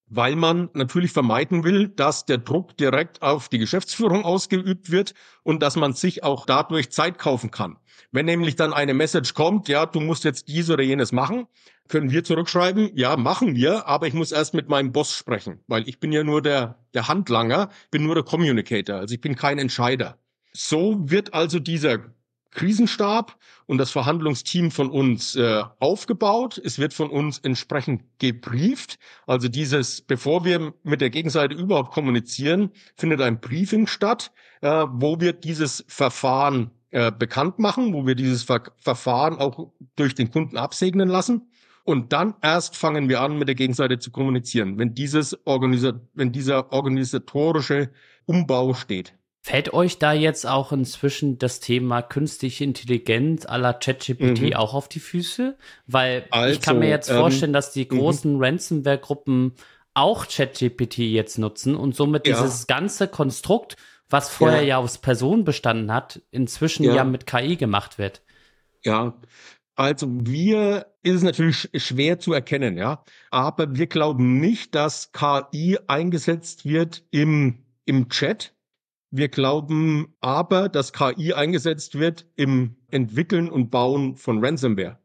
Weil 0.09 0.37
man 0.37 0.71
natürlich 0.73 1.13
vermeiden 1.13 1.65
will, 1.65 1.89
dass 1.89 2.25
der 2.25 2.39
Druck 2.39 2.77
direkt 2.77 3.23
auf 3.23 3.49
die 3.49 3.59
Geschäftsführung 3.59 4.25
ausgeübt 4.25 4.91
wird 4.91 5.15
und 5.43 5.63
dass 5.63 5.77
man 5.77 5.93
sich 5.93 6.23
auch 6.23 6.47
dadurch 6.47 6.91
Zeit 6.91 7.19
kaufen 7.19 7.51
kann. 7.51 7.79
Wenn 8.13 8.27
nämlich 8.27 8.57
dann 8.57 8.73
eine 8.73 8.95
Message 8.95 9.35
kommt, 9.35 9.69
ja, 9.69 9.87
du 9.87 10.01
musst 10.01 10.25
jetzt 10.25 10.49
dies 10.49 10.71
oder 10.71 10.83
jenes 10.83 11.13
machen, 11.13 11.47
können 11.89 12.11
wir 12.11 12.25
zurückschreiben, 12.25 12.91
ja, 12.95 13.17
machen 13.17 13.55
wir, 13.55 13.87
aber 13.87 14.07
ich 14.07 14.15
muss 14.15 14.33
erst 14.33 14.55
mit 14.55 14.69
meinem 14.69 14.93
Boss 14.93 15.13
sprechen, 15.13 15.61
weil 15.67 15.89
ich 15.89 16.01
bin 16.01 16.13
ja 16.13 16.25
nur 16.25 16.43
der, 16.43 16.79
der 16.95 17.09
Handlanger, 17.09 17.71
bin 17.91 18.05
nur 18.05 18.15
der 18.15 18.25
Communicator, 18.25 18.97
also 18.97 19.15
ich 19.15 19.21
bin 19.21 19.37
kein 19.37 19.59
Entscheider. 19.59 20.19
So 20.53 20.97
wird 21.11 21.35
also 21.35 21.59
dieser 21.59 21.99
Krisenstab 22.51 23.37
und 23.67 23.79
das 23.79 23.91
Verhandlungsteam 23.91 24.71
von 24.71 24.91
uns 24.91 25.37
äh, 25.37 25.63
aufgebaut. 25.79 26.61
Es 26.63 26.79
wird 26.79 26.95
von 26.95 27.11
uns 27.11 27.39
entsprechend 27.39 28.03
gebrieft. 28.19 28.99
Also 29.27 29.49
dieses, 29.49 30.01
bevor 30.01 30.45
wir 30.45 30.73
mit 30.83 31.01
der 31.01 31.11
Gegenseite 31.11 31.55
überhaupt 31.55 31.93
kommunizieren, 31.93 32.71
findet 32.97 33.21
ein 33.21 33.41
Briefing 33.41 33.87
statt, 33.87 34.33
äh, 34.63 34.87
wo 34.89 35.21
wir 35.21 35.33
dieses 35.33 35.85
Verfahren 35.89 36.71
äh, 36.91 37.13
bekannt 37.13 37.59
machen, 37.59 37.93
wo 37.93 38.07
wir 38.07 38.15
dieses 38.15 38.45
Ver 38.45 38.63
Verfahren 38.79 39.37
auch 39.37 39.73
durch 39.97 40.15
den 40.15 40.31
Kunden 40.31 40.57
absegnen 40.57 41.09
lassen. 41.09 41.51
Und 41.85 42.13
dann 42.13 42.35
erst 42.43 42.77
fangen 42.77 43.09
wir 43.09 43.21
an, 43.21 43.39
mit 43.39 43.49
der 43.49 43.55
Gegenseite 43.55 43.99
zu 43.99 44.11
kommunizieren, 44.11 44.79
wenn 44.79 44.95
dieses 44.95 45.47
Organisa 45.47 46.01
wenn 46.15 46.33
dieser 46.33 46.73
organisatorische 46.73 47.91
Umbau 48.25 48.75
steht. 48.75 49.15
Fällt 49.47 49.73
euch 49.73 49.99
da 50.01 50.13
jetzt 50.13 50.45
auch 50.45 50.73
inzwischen 50.73 51.39
das 51.39 51.61
Thema 51.61 52.03
künstliche 52.03 52.65
Intelligenz 52.65 53.47
aller 53.47 53.75
ChatGPT 53.75 54.41
mhm. 54.41 54.55
auch 54.55 54.75
auf 54.75 54.89
die 54.89 54.99
Füße? 54.99 55.57
Weil 55.87 56.25
also, 56.33 56.53
ich 56.53 56.61
kann 56.61 56.81
mir 56.81 56.89
jetzt 56.89 57.11
ähm, 57.11 57.19
vorstellen, 57.19 57.53
dass 57.53 57.73
die 57.73 57.85
mhm. 57.85 57.97
großen 57.97 58.43
Ransomware-Gruppen 58.43 59.53
auch 59.95 60.27
ChatGPT 60.27 60.99
jetzt 60.99 61.39
nutzen 61.39 61.77
und 61.77 61.95
somit 61.95 62.27
ja. 62.27 62.43
dieses 62.43 62.67
ganze 62.67 63.07
Konstrukt, 63.07 63.77
was 64.11 64.31
vorher 64.31 64.63
ja, 64.63 64.69
ja 64.69 64.79
aus 64.79 64.99
Personen 64.99 65.45
bestanden 65.45 65.93
hat, 65.93 66.21
inzwischen 66.33 66.83
ja. 66.83 66.97
ja 66.97 67.05
mit 67.05 67.25
KI 67.29 67.55
gemacht 67.55 67.99
wird. 67.99 68.23
Ja, 68.83 69.15
also 69.77 70.09
wir 70.11 70.87
ist 71.05 71.15
es 71.15 71.23
natürlich 71.23 71.71
schwer 71.77 72.19
zu 72.19 72.33
erkennen, 72.33 72.77
ja. 72.77 73.05
Aber 73.31 73.77
wir 73.77 73.87
glauben 73.87 74.41
nicht, 74.41 74.75
dass 74.75 75.13
KI 75.13 75.79
eingesetzt 75.87 76.65
wird 76.65 77.05
im, 77.13 77.65
im 77.85 78.09
Chat, 78.09 78.56
wir 79.17 79.29
glauben 79.29 80.15
aber, 80.21 80.69
dass 80.69 80.93
KI 80.93 81.33
eingesetzt 81.33 81.99
wird 81.99 82.27
im 82.37 82.77
Entwickeln 82.91 83.49
und 83.49 83.71
Bauen 83.71 84.17
von 84.17 84.45
Ransomware. 84.45 84.99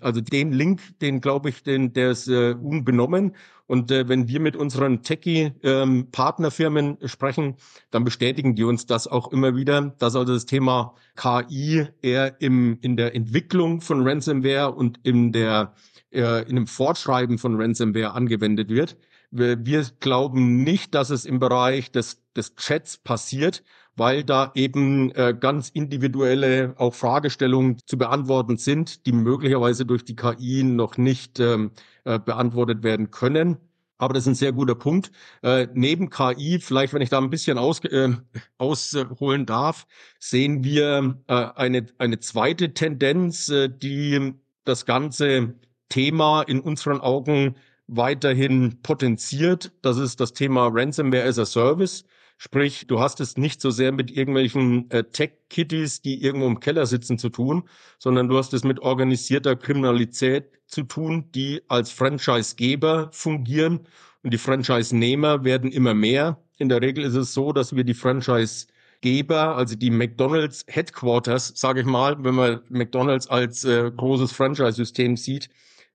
Also 0.00 0.20
den 0.20 0.52
Link, 0.52 0.80
den 1.00 1.20
glaube 1.20 1.48
ich, 1.48 1.62
den, 1.62 1.92
der 1.92 2.12
ist 2.12 2.28
äh, 2.28 2.52
unbenommen. 2.52 3.34
Und 3.66 3.90
äh, 3.90 4.08
wenn 4.08 4.28
wir 4.28 4.40
mit 4.40 4.56
unseren 4.56 5.02
Techie-Partnerfirmen 5.02 6.98
ähm, 7.00 7.08
sprechen, 7.08 7.56
dann 7.90 8.04
bestätigen 8.04 8.54
die 8.54 8.64
uns 8.64 8.86
das 8.86 9.06
auch 9.06 9.32
immer 9.32 9.56
wieder, 9.56 9.94
dass 9.98 10.14
also 10.16 10.32
das 10.32 10.46
Thema 10.46 10.94
KI 11.16 11.86
eher 12.00 12.40
im, 12.40 12.78
in 12.80 12.96
der 12.96 13.14
Entwicklung 13.14 13.80
von 13.80 14.06
Ransomware 14.06 14.72
und 14.72 15.00
in 15.02 15.32
der 15.32 15.74
äh, 16.10 16.48
in 16.48 16.56
dem 16.56 16.66
Fortschreiben 16.66 17.38
von 17.38 17.60
Ransomware 17.60 18.12
angewendet 18.12 18.70
wird. 18.70 18.96
Wir, 19.30 19.64
wir 19.64 19.84
glauben 20.00 20.62
nicht, 20.64 20.94
dass 20.94 21.10
es 21.10 21.24
im 21.24 21.38
Bereich 21.38 21.92
des, 21.92 22.22
des 22.34 22.56
Chats 22.56 22.96
passiert, 22.98 23.62
weil 23.96 24.24
da 24.24 24.52
eben 24.54 25.10
äh, 25.12 25.34
ganz 25.38 25.70
individuelle 25.70 26.74
auch 26.78 26.94
Fragestellungen 26.94 27.78
zu 27.86 27.98
beantworten 27.98 28.56
sind, 28.56 29.06
die 29.06 29.12
möglicherweise 29.12 29.84
durch 29.84 30.04
die 30.04 30.16
KI 30.16 30.62
noch 30.62 30.96
nicht 30.96 31.40
ähm, 31.40 31.72
äh, 32.04 32.18
beantwortet 32.18 32.82
werden 32.82 33.10
können. 33.10 33.58
Aber 33.98 34.14
das 34.14 34.22
ist 34.22 34.28
ein 34.28 34.34
sehr 34.36 34.52
guter 34.52 34.76
Punkt. 34.76 35.10
Äh, 35.42 35.66
neben 35.74 36.08
KI, 36.08 36.60
vielleicht 36.60 36.94
wenn 36.94 37.02
ich 37.02 37.10
da 37.10 37.18
ein 37.18 37.30
bisschen 37.30 37.58
aus, 37.58 37.80
äh, 37.84 38.10
ausholen 38.56 39.44
darf, 39.44 39.86
sehen 40.20 40.62
wir 40.62 41.18
äh, 41.26 41.34
eine, 41.34 41.86
eine 41.98 42.20
zweite 42.20 42.72
Tendenz, 42.74 43.48
äh, 43.48 43.68
die 43.68 44.34
das 44.64 44.86
ganze 44.86 45.54
Thema 45.88 46.42
in 46.42 46.60
unseren 46.60 47.00
Augen 47.00 47.56
weiterhin 47.88 48.80
potenziert. 48.82 49.72
Das 49.82 49.96
ist 49.96 50.20
das 50.20 50.32
Thema 50.32 50.68
Ransomware 50.70 51.24
as 51.24 51.38
a 51.38 51.46
Service. 51.46 52.04
Sprich, 52.36 52.86
du 52.86 53.00
hast 53.00 53.18
es 53.18 53.36
nicht 53.36 53.60
so 53.60 53.70
sehr 53.70 53.90
mit 53.90 54.12
irgendwelchen 54.12 54.88
äh, 54.92 55.02
Tech-Kitties, 55.02 56.02
die 56.02 56.22
irgendwo 56.22 56.46
im 56.46 56.60
Keller 56.60 56.86
sitzen, 56.86 57.18
zu 57.18 57.30
tun, 57.30 57.64
sondern 57.98 58.28
du 58.28 58.38
hast 58.38 58.54
es 58.54 58.62
mit 58.62 58.78
organisierter 58.78 59.56
Kriminalität 59.56 60.52
zu 60.66 60.84
tun, 60.84 61.32
die 61.34 61.62
als 61.66 61.90
Franchise-Geber 61.90 63.08
fungieren. 63.12 63.80
Und 64.22 64.32
die 64.32 64.38
Franchise-Nehmer 64.38 65.42
werden 65.42 65.72
immer 65.72 65.94
mehr. 65.94 66.40
In 66.58 66.68
der 66.68 66.80
Regel 66.80 67.04
ist 67.04 67.14
es 67.14 67.34
so, 67.34 67.52
dass 67.52 67.74
wir 67.74 67.82
die 67.82 67.94
Franchise-Geber, 67.94 69.56
also 69.56 69.74
die 69.74 69.90
McDonald's 69.90 70.64
Headquarters, 70.68 71.52
sage 71.56 71.80
ich 71.80 71.86
mal, 71.86 72.22
wenn 72.22 72.36
man 72.36 72.60
McDonald's 72.68 73.28
als 73.28 73.64
äh, 73.64 73.90
großes 73.90 74.30
Franchise-System 74.30 75.16
sieht, 75.16 75.48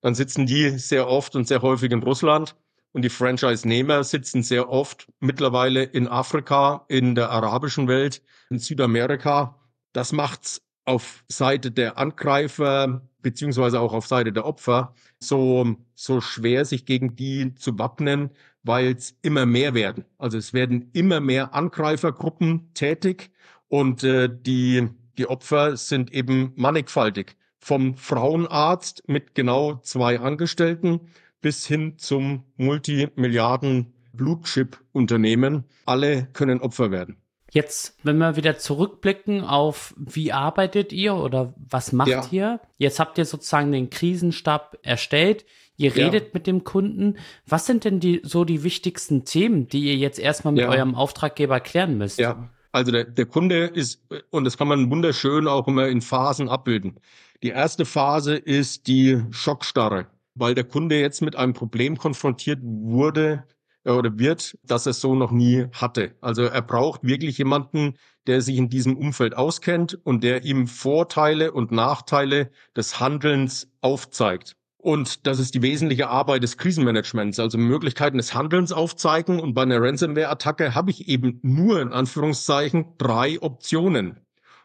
dann 0.03 0.15
sitzen 0.15 0.45
die 0.45 0.77
sehr 0.77 1.07
oft 1.07 1.35
und 1.35 1.47
sehr 1.47 1.61
häufig 1.61 1.91
in 1.91 2.03
Russland 2.03 2.57
und 2.91 3.03
die 3.03 3.09
Franchise-Nehmer 3.09 4.03
sitzen 4.03 4.43
sehr 4.43 4.69
oft 4.69 5.07
mittlerweile 5.21 5.81
in 5.81 6.09
Afrika, 6.09 6.83
in 6.89 7.15
der 7.15 7.31
arabischen 7.31 7.87
Welt, 7.87 8.21
in 8.49 8.59
Südamerika. 8.59 9.57
Das 9.93 10.11
macht's 10.11 10.61
auf 10.83 11.23
Seite 11.29 11.71
der 11.71 11.97
Angreifer 11.97 13.01
beziehungsweise 13.21 13.79
auch 13.79 13.93
auf 13.93 14.05
Seite 14.05 14.33
der 14.33 14.45
Opfer 14.45 14.93
so, 15.19 15.77
so 15.95 16.19
schwer, 16.19 16.65
sich 16.65 16.85
gegen 16.85 17.15
die 17.15 17.55
zu 17.55 17.79
wappnen, 17.79 18.31
weil 18.63 18.91
es 18.91 19.15
immer 19.21 19.45
mehr 19.45 19.73
werden. 19.73 20.03
Also 20.17 20.37
es 20.37 20.51
werden 20.51 20.89
immer 20.91 21.21
mehr 21.21 21.53
Angreifergruppen 21.53 22.73
tätig 22.73 23.31
und 23.69 24.03
äh, 24.03 24.29
die, 24.29 24.89
die 25.17 25.27
Opfer 25.27 25.77
sind 25.77 26.13
eben 26.13 26.51
mannigfaltig 26.57 27.37
vom 27.63 27.95
Frauenarzt 27.95 29.03
mit 29.07 29.35
genau 29.35 29.75
zwei 29.83 30.19
Angestellten 30.19 30.99
bis 31.41 31.65
hin 31.65 31.97
zum 31.97 32.43
Multimilliarden 32.57 33.93
Blutchip-Unternehmen. 34.11 35.63
Alle 35.85 36.27
können 36.33 36.59
Opfer 36.59 36.91
werden. 36.91 37.17
Jetzt, 37.51 37.97
wenn 38.03 38.17
wir 38.17 38.35
wieder 38.35 38.57
zurückblicken 38.57 39.41
auf, 39.41 39.93
wie 39.97 40.33
arbeitet 40.33 40.91
ihr 40.91 41.15
oder 41.15 41.53
was 41.57 41.93
macht 41.93 42.09
ja. 42.09 42.27
ihr? 42.31 42.59
Jetzt 42.77 42.99
habt 42.99 43.17
ihr 43.17 43.25
sozusagen 43.25 43.71
den 43.71 43.89
Krisenstab 43.89 44.77
erstellt. 44.81 45.45
Ihr 45.77 45.95
redet 45.95 46.23
ja. 46.23 46.29
mit 46.33 46.47
dem 46.47 46.63
Kunden. 46.63 47.17
Was 47.47 47.65
sind 47.65 47.85
denn 47.85 47.99
die, 47.99 48.21
so 48.23 48.43
die 48.43 48.63
wichtigsten 48.63 49.23
Themen, 49.23 49.67
die 49.67 49.85
ihr 49.85 49.95
jetzt 49.95 50.19
erstmal 50.19 50.53
mit 50.53 50.63
ja. 50.63 50.69
eurem 50.69 50.95
Auftraggeber 50.95 51.59
klären 51.59 51.97
müsst? 51.97 52.19
Ja, 52.19 52.49
also 52.73 52.91
der, 52.91 53.05
der 53.05 53.25
Kunde 53.27 53.65
ist, 53.65 54.01
und 54.31 54.43
das 54.43 54.57
kann 54.57 54.67
man 54.67 54.89
wunderschön 54.89 55.47
auch 55.47 55.67
immer 55.67 55.87
in 55.87 56.01
Phasen 56.01 56.49
abbilden. 56.49 56.99
Die 57.43 57.49
erste 57.49 57.83
Phase 57.83 58.37
ist 58.37 58.87
die 58.87 59.21
Schockstarre, 59.31 60.07
weil 60.33 60.55
der 60.55 60.63
Kunde 60.63 60.97
jetzt 60.97 61.21
mit 61.21 61.35
einem 61.35 61.51
Problem 61.51 61.97
konfrontiert 61.97 62.59
wurde 62.63 63.43
äh, 63.83 63.91
oder 63.91 64.17
wird, 64.17 64.57
das 64.63 64.85
er 64.85 64.93
so 64.93 65.13
noch 65.13 65.31
nie 65.31 65.65
hatte. 65.73 66.15
Also 66.21 66.43
er 66.43 66.61
braucht 66.61 67.03
wirklich 67.03 67.37
jemanden, 67.37 67.95
der 68.27 68.39
sich 68.39 68.55
in 68.55 68.69
diesem 68.69 68.95
Umfeld 68.95 69.35
auskennt 69.35 69.99
und 70.05 70.23
der 70.23 70.45
ihm 70.45 70.67
Vorteile 70.67 71.51
und 71.51 71.73
Nachteile 71.73 72.49
des 72.77 73.01
Handelns 73.01 73.67
aufzeigt. 73.81 74.55
Und 74.77 75.27
das 75.27 75.39
ist 75.39 75.53
die 75.53 75.61
wesentliche 75.61 76.07
Arbeit 76.07 76.43
des 76.43 76.57
Krisenmanagements, 76.57 77.39
also 77.39 77.57
Möglichkeiten 77.57 78.17
des 78.17 78.33
Handelns 78.33 78.71
aufzeigen. 78.71 79.41
Und 79.41 79.53
bei 79.53 79.63
einer 79.63 79.81
Ransomware-Attacke 79.81 80.75
habe 80.75 80.91
ich 80.91 81.09
eben 81.09 81.39
nur 81.41 81.81
in 81.81 81.91
Anführungszeichen 81.91 82.97
drei 82.97 83.41
Optionen. 83.41 84.21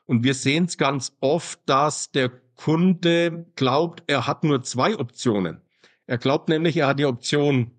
Und 0.07 0.23
wir 0.23 0.35
sehen 0.35 0.67
es 0.67 0.79
ganz 0.79 1.17
oft, 1.21 1.61
dass 1.67 2.11
der 2.13 2.31
Kunde 2.59 3.47
glaubt, 3.57 4.03
er 4.09 4.27
hat 4.27 4.45
nur 4.45 4.63
zwei 4.63 4.99
Optionen. 4.99 5.63
Er 6.07 6.19
glaubt 6.19 6.49
nämlich, 6.49 6.77
er 6.77 6.89
hat 6.89 6.99
die 6.99 7.07
Option 7.07 7.71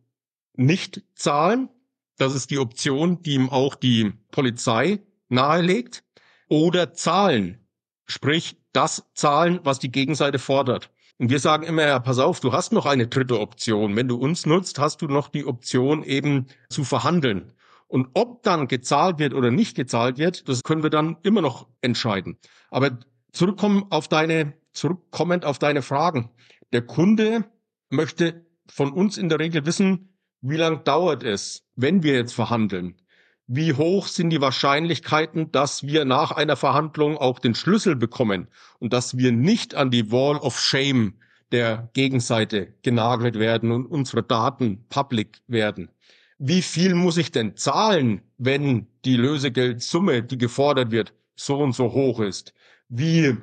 nicht 0.55 1.03
zahlen. 1.13 1.69
Das 2.17 2.33
ist 2.33 2.49
die 2.49 2.57
Option, 2.57 3.21
die 3.21 3.35
ihm 3.35 3.49
auch 3.49 3.75
die 3.75 4.13
Polizei 4.31 4.99
nahelegt. 5.27 6.03
Oder 6.47 6.93
zahlen. 6.93 7.59
Sprich, 8.05 8.57
das 8.73 9.03
zahlen, 9.13 9.59
was 9.63 9.79
die 9.79 9.91
Gegenseite 9.91 10.39
fordert. 10.39 10.89
Und 11.17 11.29
wir 11.29 11.39
sagen 11.39 11.63
immer, 11.63 11.85
ja, 11.85 11.99
pass 11.99 12.17
auf, 12.17 12.39
du 12.39 12.53
hast 12.53 12.71
noch 12.71 12.85
eine 12.85 13.07
dritte 13.07 13.39
Option. 13.39 13.95
Wenn 13.95 14.07
du 14.07 14.15
uns 14.15 14.45
nutzt, 14.45 14.79
hast 14.79 15.01
du 15.01 15.07
noch 15.07 15.27
die 15.27 15.45
Option 15.45 16.03
eben 16.03 16.47
zu 16.69 16.83
verhandeln. 16.85 17.51
Und 17.87 18.07
ob 18.13 18.43
dann 18.43 18.67
gezahlt 18.67 19.19
wird 19.19 19.33
oder 19.33 19.51
nicht 19.51 19.75
gezahlt 19.75 20.17
wird, 20.17 20.47
das 20.47 20.63
können 20.63 20.83
wir 20.83 20.89
dann 20.89 21.17
immer 21.23 21.41
noch 21.41 21.67
entscheiden. 21.81 22.37
Aber 22.69 22.97
zurückkommen 23.33 23.85
auf 23.89 24.07
deine, 24.07 24.53
zurückkommend 24.71 25.45
auf 25.45 25.59
deine 25.59 25.81
Fragen. 25.81 26.29
Der 26.73 26.81
Kunde 26.81 27.45
möchte 27.89 28.45
von 28.67 28.91
uns 28.91 29.17
in 29.17 29.29
der 29.29 29.39
Regel 29.39 29.65
wissen, 29.65 30.09
wie 30.41 30.57
lang 30.57 30.83
dauert 30.83 31.23
es, 31.23 31.63
wenn 31.75 32.03
wir 32.03 32.13
jetzt 32.13 32.33
verhandeln? 32.33 32.95
Wie 33.47 33.73
hoch 33.73 34.07
sind 34.07 34.29
die 34.29 34.41
Wahrscheinlichkeiten, 34.41 35.51
dass 35.51 35.83
wir 35.83 36.05
nach 36.05 36.31
einer 36.31 36.55
Verhandlung 36.55 37.17
auch 37.17 37.39
den 37.39 37.55
Schlüssel 37.55 37.95
bekommen 37.95 38.47
und 38.77 38.93
dass 38.93 39.17
wir 39.17 39.31
nicht 39.31 39.73
an 39.73 39.89
die 39.89 40.11
Wall 40.11 40.37
of 40.37 40.59
Shame 40.59 41.15
der 41.51 41.89
Gegenseite 41.93 42.73
genagelt 42.83 43.39
werden 43.39 43.71
und 43.71 43.87
unsere 43.87 44.21
Daten 44.21 44.85
public 44.89 45.41
werden? 45.47 45.89
Wie 46.37 46.61
viel 46.61 46.93
muss 46.93 47.17
ich 47.17 47.31
denn 47.31 47.57
zahlen, 47.57 48.21
wenn 48.37 48.87
die 49.03 49.17
Lösegeldsumme, 49.17 50.23
die 50.23 50.37
gefordert 50.37 50.91
wird, 50.91 51.13
so 51.35 51.57
und 51.57 51.73
so 51.73 51.91
hoch 51.91 52.19
ist? 52.19 52.53
Wie 52.87 53.35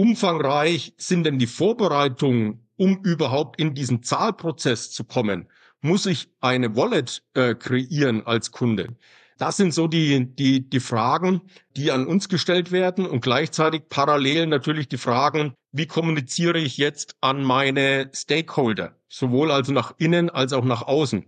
umfangreich 0.00 0.94
sind 0.96 1.24
denn 1.24 1.38
die 1.38 1.46
Vorbereitungen, 1.46 2.66
um 2.76 3.02
überhaupt 3.04 3.60
in 3.60 3.74
diesen 3.74 4.02
Zahlprozess 4.02 4.90
zu 4.90 5.04
kommen? 5.04 5.48
muss 5.82 6.06
ich 6.06 6.28
eine 6.40 6.76
Wallet 6.76 7.22
äh, 7.34 7.54
kreieren 7.54 8.26
als 8.26 8.50
Kunde? 8.50 8.96
Das 9.38 9.56
sind 9.56 9.72
so 9.72 9.88
die, 9.88 10.26
die, 10.36 10.68
die 10.68 10.80
Fragen, 10.80 11.40
die 11.76 11.90
an 11.90 12.06
uns 12.06 12.28
gestellt 12.28 12.72
werden 12.72 13.06
und 13.06 13.22
gleichzeitig 13.22 13.88
parallel 13.88 14.46
natürlich 14.46 14.88
die 14.88 14.98
Fragen, 14.98 15.54
wie 15.72 15.86
kommuniziere 15.86 16.58
ich 16.58 16.76
jetzt 16.76 17.16
an 17.22 17.42
meine 17.42 18.10
Stakeholder, 18.14 18.96
sowohl 19.08 19.50
also 19.50 19.72
nach 19.72 19.94
innen 19.96 20.28
als 20.28 20.52
auch 20.52 20.64
nach 20.64 20.82
außen? 20.82 21.24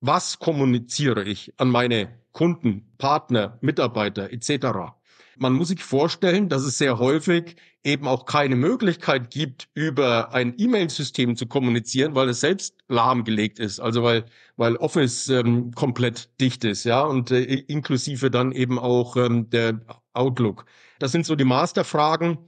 Was 0.00 0.38
kommuniziere 0.38 1.24
ich 1.24 1.54
an 1.56 1.70
meine 1.70 2.20
Kunden, 2.30 2.92
Partner, 2.98 3.58
Mitarbeiter 3.62 4.30
etc.? 4.30 4.94
Man 5.36 5.52
muss 5.52 5.68
sich 5.68 5.82
vorstellen, 5.82 6.48
dass 6.48 6.62
es 6.62 6.78
sehr 6.78 6.98
häufig 6.98 7.56
eben 7.86 8.08
auch 8.08 8.26
keine 8.26 8.56
Möglichkeit 8.56 9.30
gibt, 9.30 9.68
über 9.74 10.34
ein 10.34 10.54
E-Mail-System 10.58 11.36
zu 11.36 11.46
kommunizieren, 11.46 12.14
weil 12.16 12.28
es 12.28 12.40
selbst 12.40 12.74
lahmgelegt 12.88 13.60
ist, 13.60 13.78
also 13.78 14.02
weil, 14.02 14.26
weil 14.56 14.76
Office 14.76 15.28
ähm, 15.28 15.70
komplett 15.72 16.28
dicht 16.40 16.64
ist, 16.64 16.84
ja, 16.84 17.02
und 17.02 17.30
äh, 17.30 17.42
inklusive 17.42 18.30
dann 18.30 18.50
eben 18.52 18.78
auch 18.78 19.16
ähm, 19.16 19.48
der 19.50 19.80
Outlook. 20.14 20.66
Das 20.98 21.12
sind 21.12 21.26
so 21.26 21.36
die 21.36 21.44
Masterfragen. 21.44 22.38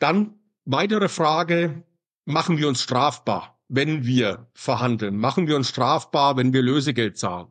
Dann 0.00 0.34
weitere 0.64 1.08
Frage, 1.08 1.84
machen 2.24 2.58
wir 2.58 2.68
uns 2.68 2.82
strafbar, 2.82 3.56
wenn 3.68 4.04
wir 4.04 4.48
verhandeln? 4.54 5.16
Machen 5.16 5.46
wir 5.46 5.54
uns 5.56 5.68
strafbar, 5.68 6.36
wenn 6.36 6.52
wir 6.52 6.62
Lösegeld 6.62 7.16
zahlen? 7.18 7.46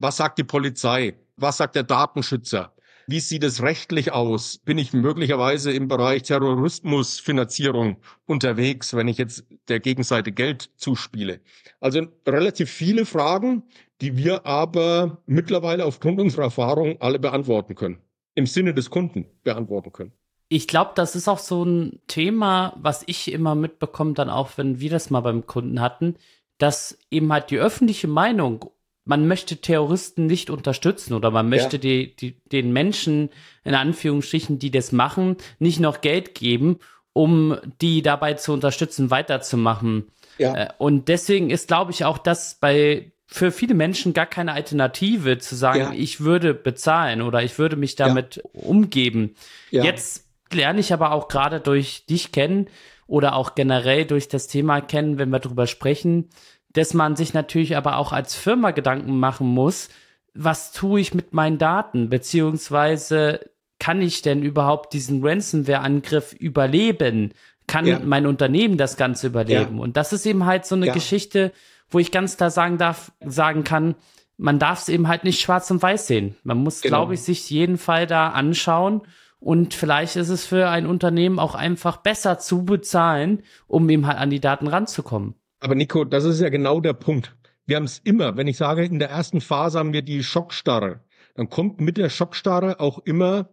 Was 0.00 0.16
sagt 0.16 0.38
die 0.38 0.44
Polizei? 0.44 1.14
Was 1.36 1.58
sagt 1.58 1.76
der 1.76 1.84
Datenschützer? 1.84 2.72
Wie 3.10 3.20
sieht 3.20 3.42
es 3.42 3.62
rechtlich 3.62 4.12
aus? 4.12 4.58
Bin 4.58 4.76
ich 4.76 4.92
möglicherweise 4.92 5.72
im 5.72 5.88
Bereich 5.88 6.24
Terrorismusfinanzierung 6.24 7.96
unterwegs, 8.26 8.92
wenn 8.92 9.08
ich 9.08 9.16
jetzt 9.16 9.46
der 9.68 9.80
Gegenseite 9.80 10.30
Geld 10.30 10.68
zuspiele? 10.76 11.40
Also 11.80 12.02
relativ 12.26 12.70
viele 12.70 13.06
Fragen, 13.06 13.62
die 14.02 14.18
wir 14.18 14.44
aber 14.44 15.22
mittlerweile 15.24 15.86
aufgrund 15.86 16.20
unserer 16.20 16.42
Erfahrung 16.42 17.00
alle 17.00 17.18
beantworten 17.18 17.74
können. 17.74 17.96
Im 18.34 18.44
Sinne 18.44 18.74
des 18.74 18.90
Kunden 18.90 19.24
beantworten 19.42 19.90
können. 19.90 20.12
Ich 20.50 20.68
glaube, 20.68 20.90
das 20.94 21.16
ist 21.16 21.28
auch 21.28 21.38
so 21.38 21.64
ein 21.64 22.00
Thema, 22.08 22.76
was 22.76 23.04
ich 23.06 23.32
immer 23.32 23.54
mitbekomme, 23.54 24.12
dann 24.12 24.28
auch, 24.28 24.50
wenn 24.56 24.80
wir 24.80 24.90
das 24.90 25.08
mal 25.08 25.22
beim 25.22 25.46
Kunden 25.46 25.80
hatten, 25.80 26.16
dass 26.58 26.98
eben 27.10 27.32
halt 27.32 27.50
die 27.50 27.58
öffentliche 27.58 28.06
Meinung 28.06 28.70
man 29.08 29.26
möchte 29.26 29.56
Terroristen 29.56 30.26
nicht 30.26 30.50
unterstützen 30.50 31.14
oder 31.14 31.30
man 31.30 31.48
möchte 31.48 31.76
ja. 31.76 31.80
die, 31.80 32.14
die, 32.14 32.36
den 32.52 32.74
Menschen, 32.74 33.30
in 33.64 33.74
Anführungsstrichen, 33.74 34.58
die 34.58 34.70
das 34.70 34.92
machen, 34.92 35.38
nicht 35.58 35.80
noch 35.80 36.02
Geld 36.02 36.34
geben, 36.34 36.78
um 37.14 37.56
die 37.80 38.02
dabei 38.02 38.34
zu 38.34 38.52
unterstützen, 38.52 39.10
weiterzumachen. 39.10 40.08
Ja. 40.36 40.54
Äh, 40.54 40.68
und 40.76 41.08
deswegen 41.08 41.48
ist, 41.48 41.68
glaube 41.68 41.90
ich, 41.90 42.04
auch 42.04 42.18
das 42.18 42.58
bei 42.60 43.10
für 43.26 43.50
viele 43.50 43.74
Menschen 43.74 44.12
gar 44.12 44.26
keine 44.26 44.52
Alternative 44.52 45.38
zu 45.38 45.54
sagen, 45.54 45.80
ja. 45.80 45.92
ich 45.92 46.20
würde 46.20 46.52
bezahlen 46.54 47.20
oder 47.22 47.42
ich 47.42 47.58
würde 47.58 47.76
mich 47.76 47.94
damit 47.94 48.42
umgeben. 48.52 49.34
Jetzt 49.70 50.26
lerne 50.50 50.80
ich 50.80 50.94
aber 50.94 51.12
auch 51.12 51.28
gerade 51.28 51.60
durch 51.60 52.06
dich 52.06 52.32
kennen 52.32 52.68
oder 53.06 53.36
auch 53.36 53.54
generell 53.54 54.06
durch 54.06 54.28
das 54.28 54.48
Thema 54.48 54.80
kennen, 54.80 55.18
wenn 55.18 55.28
wir 55.28 55.40
darüber 55.40 55.66
sprechen, 55.66 56.30
dass 56.70 56.94
man 56.94 57.16
sich 57.16 57.34
natürlich 57.34 57.76
aber 57.76 57.96
auch 57.96 58.12
als 58.12 58.34
Firma 58.34 58.70
Gedanken 58.70 59.18
machen 59.18 59.46
muss, 59.46 59.88
was 60.34 60.72
tue 60.72 61.00
ich 61.00 61.14
mit 61.14 61.32
meinen 61.32 61.58
Daten, 61.58 62.10
beziehungsweise 62.10 63.40
kann 63.78 64.00
ich 64.00 64.22
denn 64.22 64.42
überhaupt 64.42 64.92
diesen 64.92 65.24
Ransomware-Angriff 65.24 66.32
überleben? 66.32 67.32
Kann 67.66 67.86
ja. 67.86 68.00
mein 68.00 68.26
Unternehmen 68.26 68.76
das 68.76 68.96
Ganze 68.96 69.28
überleben? 69.28 69.76
Ja. 69.76 69.82
Und 69.82 69.96
das 69.96 70.12
ist 70.12 70.26
eben 70.26 70.46
halt 70.46 70.66
so 70.66 70.74
eine 70.74 70.86
ja. 70.86 70.92
Geschichte, 70.92 71.52
wo 71.90 71.98
ich 71.98 72.12
ganz 72.12 72.36
klar 72.36 72.50
sagen 72.50 72.78
darf, 72.78 73.12
sagen 73.24 73.64
kann, 73.64 73.94
man 74.36 74.58
darf 74.58 74.82
es 74.82 74.88
eben 74.88 75.08
halt 75.08 75.24
nicht 75.24 75.40
schwarz 75.40 75.70
und 75.70 75.82
weiß 75.82 76.06
sehen. 76.06 76.36
Man 76.44 76.58
muss, 76.58 76.80
genau. 76.80 76.98
glaube 76.98 77.14
ich, 77.14 77.22
sich 77.22 77.50
jeden 77.50 77.78
Fall 77.78 78.06
da 78.06 78.28
anschauen 78.28 79.02
und 79.40 79.74
vielleicht 79.74 80.16
ist 80.16 80.28
es 80.28 80.46
für 80.46 80.68
ein 80.68 80.86
Unternehmen 80.86 81.38
auch 81.38 81.54
einfach 81.54 81.98
besser 81.98 82.38
zu 82.38 82.64
bezahlen, 82.64 83.42
um 83.66 83.88
eben 83.88 84.06
halt 84.06 84.18
an 84.18 84.30
die 84.30 84.40
Daten 84.40 84.66
ranzukommen. 84.66 85.34
Aber 85.60 85.74
Nico, 85.74 86.04
das 86.04 86.24
ist 86.24 86.40
ja 86.40 86.48
genau 86.48 86.80
der 86.80 86.92
Punkt. 86.92 87.36
Wir 87.66 87.76
haben 87.76 87.84
es 87.84 87.98
immer, 87.98 88.36
wenn 88.36 88.46
ich 88.46 88.56
sage, 88.56 88.84
in 88.84 88.98
der 88.98 89.10
ersten 89.10 89.40
Phase 89.40 89.78
haben 89.78 89.92
wir 89.92 90.02
die 90.02 90.22
Schockstarre, 90.22 91.00
dann 91.34 91.50
kommt 91.50 91.80
mit 91.80 91.96
der 91.96 92.08
Schockstarre 92.08 92.80
auch 92.80 92.98
immer, 93.00 93.50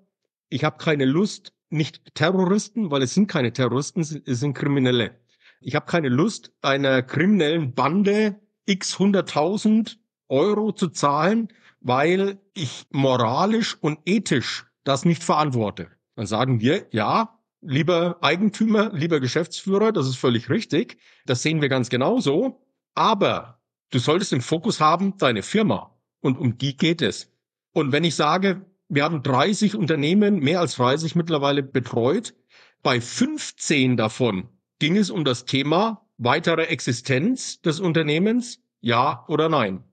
ich 0.50 0.64
habe 0.64 0.78
keine 0.78 1.06
Lust, 1.06 1.54
nicht 1.70 2.16
Terroristen, 2.16 2.92
weil 2.92 3.02
es 3.02 3.14
sind 3.14 3.28
keine 3.28 3.52
Terroristen, 3.52 4.02
es 4.02 4.40
sind 4.40 4.54
Kriminelle. 4.54 5.20
Ich 5.60 5.76
habe 5.76 5.86
keine 5.86 6.10
Lust, 6.10 6.52
einer 6.62 7.02
kriminellen 7.02 7.74
Bande 7.74 8.40
x 8.66 8.98
hunderttausend 9.00 10.00
Euro 10.30 10.72
zu 10.72 10.90
zahlen, 10.90 11.50
weil 11.82 12.40
ich 12.54 12.88
moralisch 12.92 13.78
und 13.82 14.00
ethisch 14.06 14.66
das 14.84 15.06
nicht 15.06 15.24
verantworte. 15.24 15.90
Dann 16.16 16.26
sagen 16.28 16.62
wir, 16.62 16.88
ja, 16.92 17.35
lieber 17.66 18.18
Eigentümer, 18.22 18.92
lieber 18.94 19.20
Geschäftsführer, 19.20 19.92
das 19.92 20.08
ist 20.08 20.18
völlig 20.18 20.50
richtig. 20.50 20.98
Das 21.26 21.42
sehen 21.42 21.62
wir 21.62 21.70
ganz 21.70 21.90
genauso. 21.90 22.62
Aber 22.94 23.60
du 23.92 24.00
solltest 24.00 24.34
im 24.34 24.42
Fokus 24.42 24.80
haben 24.80 25.18
deine 25.18 25.44
Firma. 25.44 25.96
Und 26.22 26.38
um 26.38 26.58
die 26.58 26.78
geht 26.78 27.02
es. 27.02 27.32
Und 27.74 27.92
wenn 27.92 28.04
ich 28.04 28.16
sage, 28.16 28.66
wir 28.88 29.04
haben 29.04 29.24
30 29.24 29.76
Unternehmen, 29.76 30.40
mehr 30.40 30.60
als 30.60 30.76
30 30.76 31.16
mittlerweile 31.16 31.64
betreut, 31.64 32.36
bei 32.84 33.02
15 33.02 33.98
davon 33.98 34.50
ging 34.80 34.98
es 34.98 35.10
um 35.10 35.26
das 35.26 35.46
Thema 35.46 36.08
weitere 36.18 36.64
Existenz 36.64 37.62
des 37.62 37.80
Unternehmens, 37.80 38.62
ja 38.80 39.26
oder 39.28 39.50
nein. 39.50 39.84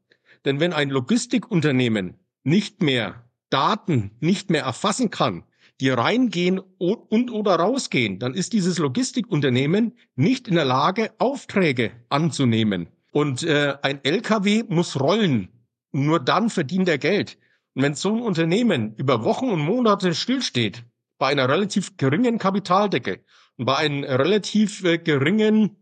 Denn 0.44 0.60
wenn 0.60 0.72
ein 0.72 0.90
Logistikunternehmen 0.90 2.18
nicht 2.44 2.82
mehr 2.82 3.24
Daten 3.50 4.12
nicht 4.20 4.50
mehr 4.50 4.64
erfassen 4.64 5.10
kann, 5.10 5.44
die 5.82 5.90
reingehen 5.90 6.60
und 6.78 7.32
oder 7.32 7.56
rausgehen, 7.56 8.20
dann 8.20 8.34
ist 8.34 8.52
dieses 8.52 8.78
Logistikunternehmen 8.78 9.98
nicht 10.14 10.46
in 10.46 10.54
der 10.54 10.64
Lage, 10.64 11.10
Aufträge 11.18 11.90
anzunehmen. 12.08 12.86
Und 13.10 13.42
äh, 13.42 13.74
ein 13.82 13.98
LKW 14.04 14.62
muss 14.68 15.00
rollen. 15.00 15.48
Nur 15.90 16.20
dann 16.20 16.50
verdient 16.50 16.88
er 16.88 16.98
Geld. 16.98 17.36
Und 17.74 17.82
wenn 17.82 17.94
so 17.94 18.14
ein 18.14 18.22
Unternehmen 18.22 18.94
über 18.94 19.24
Wochen 19.24 19.50
und 19.50 19.58
Monate 19.58 20.14
stillsteht, 20.14 20.84
bei 21.18 21.28
einer 21.28 21.48
relativ 21.48 21.96
geringen 21.96 22.38
Kapitaldecke 22.38 23.24
und 23.56 23.64
bei 23.64 23.76
einer 23.76 24.20
relativ 24.20 24.84
äh, 24.84 24.98
geringen 24.98 25.78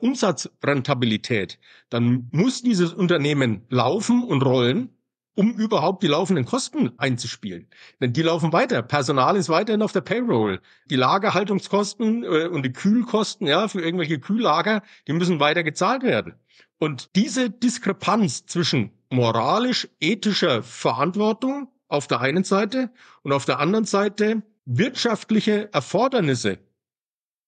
Umsatzrentabilität, 0.00 1.58
dann 1.90 2.28
muss 2.32 2.62
dieses 2.62 2.94
Unternehmen 2.94 3.66
laufen 3.68 4.24
und 4.24 4.42
rollen 4.42 4.93
um 5.34 5.52
überhaupt 5.54 6.02
die 6.02 6.08
laufenden 6.08 6.44
Kosten 6.44 6.92
einzuspielen. 6.98 7.68
Denn 8.00 8.12
die 8.12 8.22
laufen 8.22 8.52
weiter. 8.52 8.82
Personal 8.82 9.36
ist 9.36 9.48
weiterhin 9.48 9.82
auf 9.82 9.92
der 9.92 10.00
Payroll. 10.00 10.60
Die 10.86 10.96
Lagerhaltungskosten 10.96 12.24
äh, 12.24 12.46
und 12.46 12.64
die 12.64 12.72
Kühlkosten, 12.72 13.46
ja, 13.46 13.68
für 13.68 13.80
irgendwelche 13.80 14.20
Kühllager, 14.20 14.82
die 15.08 15.12
müssen 15.12 15.40
weiter 15.40 15.64
gezahlt 15.64 16.02
werden. 16.02 16.34
Und 16.78 17.14
diese 17.16 17.50
Diskrepanz 17.50 18.46
zwischen 18.46 18.90
moralisch-ethischer 19.10 20.62
Verantwortung 20.62 21.68
auf 21.88 22.06
der 22.06 22.20
einen 22.20 22.44
Seite 22.44 22.90
und 23.22 23.32
auf 23.32 23.44
der 23.44 23.58
anderen 23.58 23.84
Seite 23.84 24.42
wirtschaftliche 24.64 25.72
Erfordernisse, 25.72 26.58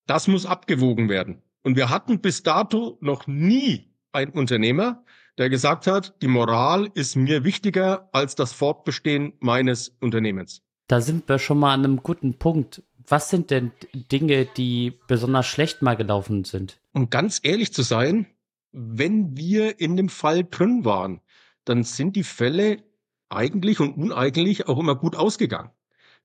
das 0.07 0.29
muss 0.29 0.47
abgewogen 0.47 1.09
werden. 1.09 1.43
Und 1.63 1.77
wir 1.77 1.91
hatten 1.91 2.21
bis 2.21 2.43
dato 2.43 2.99
noch 3.01 3.27
nie 3.27 3.91
einen 4.13 4.33
Unternehmer, 4.33 5.05
der 5.39 5.51
gesagt 5.51 5.87
hat, 5.87 6.15
die 6.23 6.29
Moral 6.29 6.91
ist 6.95 7.17
mir 7.17 7.45
wichtiger 7.45 8.09
als 8.13 8.35
das 8.35 8.53
Fortbestehen 8.53 9.35
meines 9.41 9.97
Unternehmens. 10.01 10.63
Da 10.89 11.01
sind 11.01 11.29
wir 11.29 11.39
schon 11.39 11.59
mal 11.59 11.75
an 11.75 11.85
einem 11.85 12.03
guten 12.03 12.35
Punkt. 12.39 12.83
Was 13.09 13.31
sind 13.31 13.51
denn 13.51 13.73
Dinge, 13.93 14.47
die 14.57 14.95
besonders 15.07 15.47
schlecht 15.47 15.83
mal 15.83 15.97
gelaufen 15.97 16.45
sind? 16.45 16.81
Um 16.93 17.11
ganz 17.11 17.41
ehrlich 17.43 17.73
zu 17.73 17.83
sein, 17.83 18.27
wenn 18.73 19.37
wir 19.37 19.81
in 19.81 19.97
dem 19.97 20.09
Fall 20.09 20.45
drin 20.45 20.85
waren, 20.85 21.21
dann 21.65 21.83
sind 21.83 22.17
die 22.17 22.25
Fälle 22.25 22.83
eigentlich 23.29 23.81
und 23.81 23.97
uneigentlich 23.97 24.69
auch 24.69 24.79
immer 24.79 24.95
gut 24.95 25.17
ausgegangen. 25.17 25.71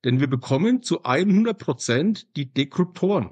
Denn 0.04 0.20
wir 0.20 0.28
bekommen 0.28 0.82
zu 0.82 1.04
100 1.04 1.58
Prozent 1.58 2.36
die 2.36 2.52
Dekryptoren. 2.52 3.30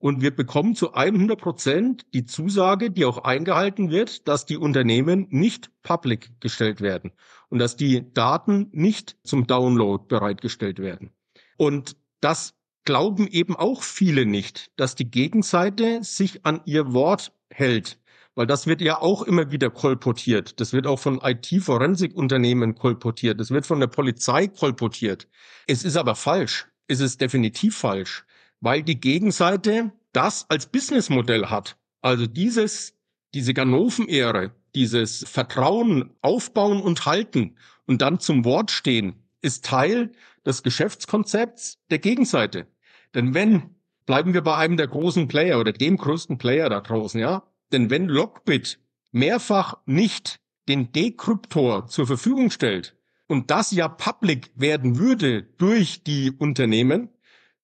Und 0.00 0.22
wir 0.22 0.34
bekommen 0.34 0.74
zu 0.74 0.94
100 0.94 1.38
Prozent 1.38 2.06
die 2.14 2.24
Zusage, 2.24 2.90
die 2.90 3.04
auch 3.04 3.18
eingehalten 3.18 3.90
wird, 3.90 4.26
dass 4.26 4.46
die 4.46 4.56
Unternehmen 4.56 5.26
nicht 5.28 5.70
public 5.82 6.40
gestellt 6.40 6.80
werden 6.80 7.12
und 7.50 7.58
dass 7.58 7.76
die 7.76 8.10
Daten 8.14 8.70
nicht 8.72 9.18
zum 9.24 9.46
Download 9.46 10.02
bereitgestellt 10.08 10.78
werden. 10.78 11.10
Und 11.58 11.96
das 12.22 12.54
glauben 12.84 13.28
eben 13.28 13.54
auch 13.54 13.82
viele 13.82 14.24
nicht, 14.24 14.72
dass 14.76 14.94
die 14.94 15.10
Gegenseite 15.10 16.02
sich 16.02 16.46
an 16.46 16.62
ihr 16.64 16.94
Wort 16.94 17.32
hält. 17.50 17.98
Weil 18.34 18.46
das 18.46 18.66
wird 18.66 18.80
ja 18.80 19.02
auch 19.02 19.22
immer 19.22 19.52
wieder 19.52 19.68
kolportiert. 19.68 20.60
Das 20.60 20.72
wird 20.72 20.86
auch 20.86 20.98
von 20.98 21.20
IT-Forensikunternehmen 21.22 22.74
kolportiert. 22.74 23.38
Das 23.38 23.50
wird 23.50 23.66
von 23.66 23.80
der 23.80 23.88
Polizei 23.88 24.46
kolportiert. 24.46 25.28
Es 25.66 25.84
ist 25.84 25.98
aber 25.98 26.14
falsch. 26.14 26.68
Es 26.86 27.00
ist 27.00 27.20
definitiv 27.20 27.76
falsch 27.76 28.24
weil 28.60 28.82
die 28.82 29.00
Gegenseite 29.00 29.92
das 30.12 30.48
als 30.48 30.66
Businessmodell 30.66 31.46
hat. 31.46 31.76
Also 32.00 32.26
dieses, 32.26 32.94
diese 33.34 33.54
Ganoven-Ehre, 33.54 34.52
dieses 34.74 35.24
Vertrauen 35.28 36.10
aufbauen 36.20 36.80
und 36.80 37.06
halten 37.06 37.56
und 37.86 38.02
dann 38.02 38.20
zum 38.20 38.44
Wort 38.44 38.70
stehen, 38.70 39.14
ist 39.42 39.64
Teil 39.64 40.12
des 40.44 40.62
Geschäftskonzepts 40.62 41.78
der 41.90 41.98
Gegenseite. 41.98 42.66
Denn 43.14 43.34
wenn, 43.34 43.74
bleiben 44.06 44.34
wir 44.34 44.42
bei 44.42 44.56
einem 44.56 44.76
der 44.76 44.88
großen 44.88 45.28
Player 45.28 45.58
oder 45.58 45.72
dem 45.72 45.96
größten 45.96 46.38
Player 46.38 46.68
da 46.68 46.80
draußen, 46.80 47.20
ja, 47.20 47.42
denn 47.72 47.90
wenn 47.90 48.06
Lockbit 48.06 48.80
mehrfach 49.12 49.78
nicht 49.86 50.40
den 50.68 50.92
Dekryptor 50.92 51.86
zur 51.86 52.06
Verfügung 52.06 52.50
stellt 52.50 52.96
und 53.26 53.50
das 53.50 53.70
ja 53.72 53.88
public 53.88 54.50
werden 54.54 54.98
würde 54.98 55.42
durch 55.42 56.04
die 56.04 56.30
Unternehmen, 56.30 57.08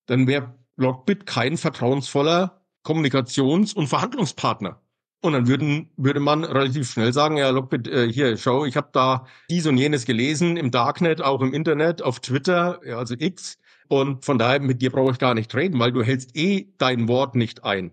dann 0.07 0.27
wäre 0.27 0.55
Lockbit 0.77 1.27
kein 1.27 1.57
vertrauensvoller 1.57 2.61
Kommunikations- 2.85 3.75
und 3.75 3.89
Verhandlungspartner. 3.89 4.81
Und 5.23 5.33
dann 5.33 5.49
würden, 5.49 5.91
würde 5.97 6.21
man 6.21 6.45
relativ 6.45 6.91
schnell 6.91 7.13
sagen, 7.13 7.37
ja, 7.37 7.51
Lockbit, 7.51 7.89
äh, 7.89 8.13
hier, 8.13 8.37
schau, 8.37 8.65
ich 8.65 8.77
habe 8.77 8.91
da 8.93 9.27
dies 9.51 9.67
und 9.67 9.77
jenes 9.77 10.05
gelesen 10.05 10.57
im 10.57 10.71
Darknet, 10.71 11.23
auch 11.23 11.41
im 11.41 11.53
Internet, 11.53 12.03
auf 12.03 12.21
Twitter, 12.21 12.81
also 12.97 13.15
X. 13.19 13.59
Und 13.89 14.25
von 14.25 14.39
daher, 14.39 14.61
mit 14.61 14.83
dir 14.83 14.91
brauche 14.91 15.13
ich 15.13 15.19
gar 15.19 15.35
nicht 15.35 15.55
reden, 15.55 15.79
weil 15.79 15.93
du 15.93 16.03
hältst 16.03 16.37
eh 16.37 16.69
dein 16.79 17.09
Wort 17.09 17.35
nicht 17.35 17.65
ein. 17.65 17.93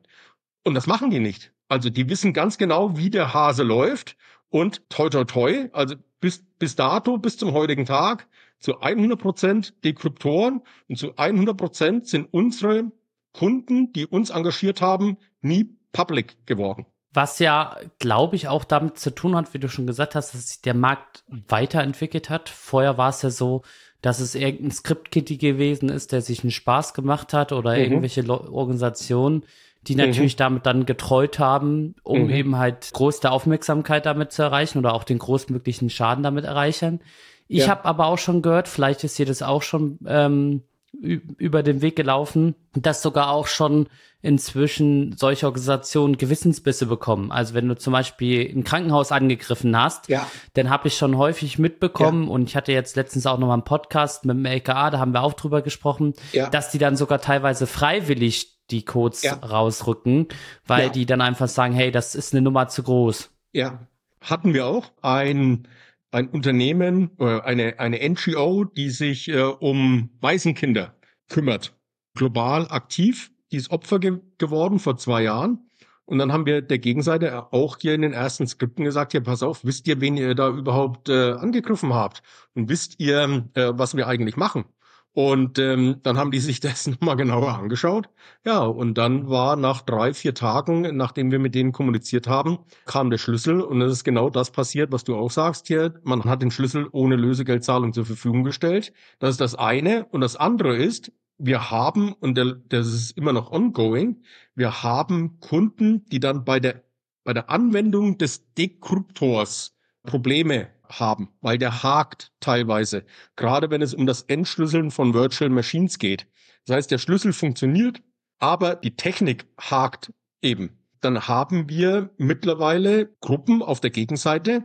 Und 0.63 0.75
das 0.75 0.85
machen 0.87 1.09
die 1.09 1.19
nicht. 1.19 1.53
Also 1.69 1.89
die 1.89 2.09
wissen 2.09 2.33
ganz 2.33 2.57
genau, 2.57 2.97
wie 2.97 3.09
der 3.09 3.33
Hase 3.33 3.63
läuft. 3.63 4.15
Und 4.49 4.87
toi, 4.89 5.09
toi, 5.09 5.23
toi, 5.23 5.69
also 5.73 5.95
bis, 6.19 6.45
bis 6.59 6.75
dato, 6.75 7.17
bis 7.17 7.37
zum 7.37 7.53
heutigen 7.53 7.85
Tag, 7.85 8.27
zu 8.63 8.79
100 8.79 9.19
Prozent 9.19 9.73
Dekryptoren 9.83 10.61
und 10.87 10.97
zu 10.97 11.17
100 11.17 11.57
Prozent 11.57 12.07
sind 12.07 12.29
unsere 12.31 12.91
Kunden, 13.33 13.91
die 13.91 14.07
uns 14.07 14.29
engagiert 14.29 14.79
haben, 14.79 15.17
nie 15.41 15.75
public 15.91 16.37
geworden. 16.47 16.85
Was 17.11 17.39
ja, 17.39 17.75
glaube 17.99 18.37
ich, 18.37 18.47
auch 18.47 18.63
damit 18.63 18.97
zu 18.97 19.13
tun 19.13 19.35
hat, 19.35 19.53
wie 19.53 19.59
du 19.59 19.67
schon 19.67 19.85
gesagt 19.85 20.15
hast, 20.15 20.33
dass 20.33 20.47
sich 20.47 20.61
der 20.61 20.75
Markt 20.75 21.25
weiterentwickelt 21.27 22.29
hat. 22.29 22.47
Vorher 22.47 22.97
war 22.97 23.09
es 23.09 23.21
ja 23.21 23.31
so, 23.31 23.63
dass 24.01 24.21
es 24.21 24.33
irgendein 24.33 24.71
Script-Kitty 24.71 25.35
gewesen 25.35 25.89
ist, 25.89 26.13
der 26.13 26.21
sich 26.21 26.43
einen 26.43 26.51
Spaß 26.51 26.93
gemacht 26.93 27.33
hat 27.33 27.51
oder 27.51 27.73
mhm. 27.73 27.81
irgendwelche 27.81 28.27
Organisationen, 28.29 29.43
die 29.87 29.95
natürlich 29.95 30.35
mhm. 30.35 30.39
damit 30.39 30.65
dann 30.65 30.85
getreut 30.85 31.37
haben, 31.37 31.95
um 32.03 32.23
mhm. 32.23 32.29
eben 32.29 32.57
halt 32.57 32.91
größte 32.93 33.29
Aufmerksamkeit 33.29 34.05
damit 34.05 34.31
zu 34.31 34.41
erreichen 34.41 34.77
oder 34.77 34.93
auch 34.93 35.03
den 35.03 35.19
größtmöglichen 35.19 35.89
Schaden 35.89 36.23
damit 36.23 36.45
erreichen. 36.45 37.01
Ich 37.47 37.65
ja. 37.65 37.67
habe 37.69 37.85
aber 37.85 38.07
auch 38.07 38.17
schon 38.17 38.41
gehört, 38.41 38.67
vielleicht 38.67 39.03
ist 39.03 39.17
dir 39.19 39.25
das 39.25 39.41
auch 39.41 39.61
schon 39.61 39.99
ähm, 40.05 40.63
über 41.01 41.63
den 41.63 41.81
Weg 41.81 41.95
gelaufen, 41.95 42.55
dass 42.73 43.01
sogar 43.01 43.29
auch 43.29 43.47
schon 43.47 43.87
inzwischen 44.21 45.17
solche 45.17 45.45
Organisationen 45.47 46.17
Gewissensbisse 46.17 46.85
bekommen. 46.85 47.31
Also 47.31 47.53
wenn 47.53 47.67
du 47.67 47.75
zum 47.75 47.91
Beispiel 47.91 48.49
ein 48.49 48.63
Krankenhaus 48.63 49.11
angegriffen 49.11 49.77
hast, 49.77 50.07
ja. 50.07 50.25
dann 50.53 50.69
habe 50.69 50.87
ich 50.87 50.97
schon 50.97 51.17
häufig 51.17 51.59
mitbekommen 51.59 52.25
ja. 52.25 52.29
und 52.29 52.47
ich 52.47 52.55
hatte 52.55 52.71
jetzt 52.71 52.95
letztens 52.95 53.25
auch 53.25 53.37
noch 53.37 53.47
mal 53.47 53.53
einen 53.53 53.65
Podcast 53.65 54.23
mit 54.23 54.37
dem 54.37 54.45
LKA, 54.45 54.91
da 54.91 54.99
haben 54.99 55.13
wir 55.13 55.23
auch 55.23 55.33
drüber 55.33 55.61
gesprochen, 55.61 56.13
ja. 56.31 56.49
dass 56.49 56.71
die 56.71 56.77
dann 56.77 56.95
sogar 56.95 57.19
teilweise 57.19 57.67
freiwillig 57.67 58.53
die 58.71 58.85
Codes 58.85 59.25
rausrücken, 59.43 60.29
weil 60.65 60.89
die 60.89 61.05
dann 61.05 61.19
einfach 61.19 61.49
sagen, 61.49 61.73
hey, 61.73 61.91
das 61.91 62.15
ist 62.15 62.33
eine 62.33 62.41
Nummer 62.41 62.69
zu 62.69 62.81
groß. 62.83 63.29
Ja, 63.51 63.79
hatten 64.21 64.53
wir 64.53 64.65
auch. 64.65 64.85
Ein 65.01 65.67
ein 66.13 66.29
Unternehmen, 66.29 67.11
äh, 67.19 67.41
eine, 67.41 67.79
eine 67.79 68.07
NGO, 68.07 68.63
die 68.65 68.89
sich 68.89 69.29
äh, 69.29 69.41
um 69.41 70.09
Waisenkinder 70.21 70.95
kümmert. 71.29 71.75
Global 72.15 72.67
aktiv, 72.69 73.31
die 73.51 73.57
ist 73.57 73.71
Opfer 73.71 73.99
ge 73.99 74.19
geworden 74.37 74.79
vor 74.79 74.97
zwei 74.97 75.23
Jahren. 75.23 75.69
Und 76.05 76.17
dann 76.19 76.33
haben 76.33 76.45
wir 76.45 76.61
der 76.61 76.79
Gegenseite 76.79 77.53
auch 77.53 77.77
hier 77.79 77.93
in 77.93 78.01
den 78.01 78.13
ersten 78.13 78.45
Skripten 78.45 78.83
gesagt, 78.83 79.13
ja, 79.13 79.21
pass 79.21 79.41
auf, 79.41 79.63
wisst 79.63 79.87
ihr, 79.87 80.01
wen 80.01 80.17
ihr 80.17 80.35
da 80.35 80.49
überhaupt 80.49 81.09
äh, 81.09 81.31
angegriffen 81.31 81.93
habt? 81.93 82.21
Und 82.53 82.69
wisst 82.69 82.99
ihr, 82.99 83.49
äh, 83.53 83.71
was 83.73 83.95
wir 83.95 84.07
eigentlich 84.07 84.35
machen? 84.35 84.65
Und 85.13 85.59
ähm, 85.59 85.97
dann 86.01 86.17
haben 86.17 86.31
die 86.31 86.39
sich 86.39 86.59
das 86.59 86.87
nochmal 86.87 87.15
genauer 87.15 87.57
angeschaut. 87.57 88.09
Ja, 88.45 88.63
und 88.63 88.97
dann 88.97 89.29
war 89.29 89.55
nach 89.55 89.81
drei, 89.81 90.13
vier 90.13 90.33
Tagen, 90.33 90.95
nachdem 90.97 91.31
wir 91.31 91.39
mit 91.39 91.55
denen 91.55 91.71
kommuniziert 91.71 92.27
haben, 92.27 92.59
kam 92.85 93.09
der 93.09 93.19
Schlüssel 93.19 93.61
und 93.61 93.81
es 93.81 93.91
ist 93.91 94.03
genau 94.03 94.29
das 94.29 94.51
passiert, 94.51 94.91
was 94.91 95.03
du 95.03 95.15
auch 95.15 95.31
sagst 95.31 95.67
hier. 95.67 95.99
Man 96.03 96.23
hat 96.23 96.41
den 96.41 96.51
Schlüssel 96.51 96.87
ohne 96.91 97.15
Lösegeldzahlung 97.15 97.93
zur 97.93 98.05
Verfügung 98.05 98.43
gestellt. 98.43 98.91
Das 99.19 99.31
ist 99.31 99.41
das 99.41 99.55
eine. 99.55 100.05
Und 100.05 100.21
das 100.21 100.35
andere 100.35 100.75
ist, 100.75 101.11
wir 101.37 101.71
haben, 101.71 102.13
und 102.13 102.35
der, 102.35 102.55
das 102.69 102.87
ist 102.87 103.17
immer 103.17 103.33
noch 103.33 103.51
ongoing, 103.51 104.23
wir 104.55 104.83
haben 104.83 105.39
Kunden, 105.39 106.05
die 106.05 106.19
dann 106.19 106.45
bei 106.45 106.59
der, 106.59 106.83
bei 107.23 107.33
der 107.33 107.49
Anwendung 107.49 108.17
des 108.17 108.53
Dekryptors 108.53 109.75
Probleme 110.03 110.69
haben, 110.89 111.29
weil 111.41 111.57
der 111.57 111.83
hakt 111.83 112.31
teilweise, 112.39 113.05
gerade 113.35 113.69
wenn 113.69 113.81
es 113.81 113.93
um 113.93 114.05
das 114.05 114.23
Entschlüsseln 114.23 114.91
von 114.91 115.13
Virtual 115.13 115.49
Machines 115.49 115.99
geht. 115.99 116.27
Das 116.65 116.75
heißt, 116.75 116.91
der 116.91 116.97
Schlüssel 116.97 117.33
funktioniert, 117.33 118.01
aber 118.39 118.75
die 118.75 118.95
Technik 118.95 119.45
hakt 119.59 120.13
eben. 120.41 120.77
Dann 121.01 121.27
haben 121.27 121.69
wir 121.69 122.09
mittlerweile 122.17 123.13
Gruppen 123.19 123.61
auf 123.61 123.81
der 123.81 123.89
Gegenseite, 123.89 124.63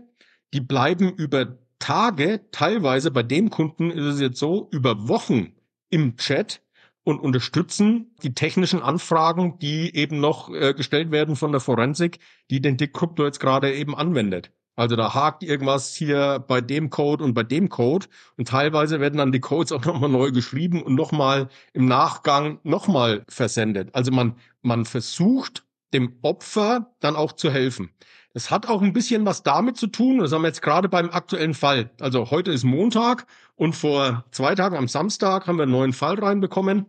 die 0.52 0.60
bleiben 0.60 1.12
über 1.12 1.58
Tage, 1.78 2.40
teilweise 2.50 3.10
bei 3.10 3.22
dem 3.22 3.50
Kunden 3.50 3.90
ist 3.90 4.04
es 4.04 4.20
jetzt 4.20 4.38
so, 4.38 4.68
über 4.72 5.08
Wochen 5.08 5.52
im 5.90 6.16
Chat 6.16 6.60
und 7.04 7.20
unterstützen 7.20 8.14
die 8.22 8.34
technischen 8.34 8.82
Anfragen, 8.82 9.58
die 9.58 9.94
eben 9.96 10.20
noch 10.20 10.52
äh, 10.52 10.74
gestellt 10.74 11.10
werden 11.10 11.36
von 11.36 11.52
der 11.52 11.60
Forensik, 11.60 12.18
die 12.50 12.60
den 12.60 12.76
Decrypto 12.76 13.24
jetzt 13.24 13.40
gerade 13.40 13.74
eben 13.74 13.94
anwendet. 13.94 14.52
Also 14.78 14.94
da 14.94 15.12
hakt 15.12 15.42
irgendwas 15.42 15.92
hier 15.96 16.38
bei 16.46 16.60
dem 16.60 16.88
Code 16.88 17.24
und 17.24 17.34
bei 17.34 17.42
dem 17.42 17.68
Code 17.68 18.06
und 18.36 18.46
teilweise 18.46 19.00
werden 19.00 19.16
dann 19.16 19.32
die 19.32 19.40
Codes 19.40 19.72
auch 19.72 19.84
nochmal 19.84 20.08
neu 20.08 20.30
geschrieben 20.30 20.84
und 20.84 20.94
nochmal 20.94 21.48
im 21.72 21.86
Nachgang 21.86 22.60
nochmal 22.62 23.24
versendet. 23.28 23.92
Also 23.92 24.12
man, 24.12 24.36
man 24.62 24.84
versucht 24.84 25.64
dem 25.92 26.16
Opfer 26.22 26.94
dann 27.00 27.16
auch 27.16 27.32
zu 27.32 27.50
helfen. 27.50 27.90
Das 28.34 28.52
hat 28.52 28.68
auch 28.68 28.80
ein 28.80 28.92
bisschen 28.92 29.26
was 29.26 29.42
damit 29.42 29.76
zu 29.76 29.88
tun, 29.88 30.18
das 30.18 30.30
haben 30.30 30.42
wir 30.42 30.48
jetzt 30.48 30.62
gerade 30.62 30.88
beim 30.88 31.10
aktuellen 31.10 31.54
Fall. 31.54 31.90
Also 31.98 32.30
heute 32.30 32.52
ist 32.52 32.62
Montag 32.62 33.26
und 33.56 33.74
vor 33.74 34.26
zwei 34.30 34.54
Tagen 34.54 34.76
am 34.76 34.86
Samstag 34.86 35.48
haben 35.48 35.56
wir 35.56 35.64
einen 35.64 35.72
neuen 35.72 35.92
Fall 35.92 36.20
reinbekommen. 36.20 36.86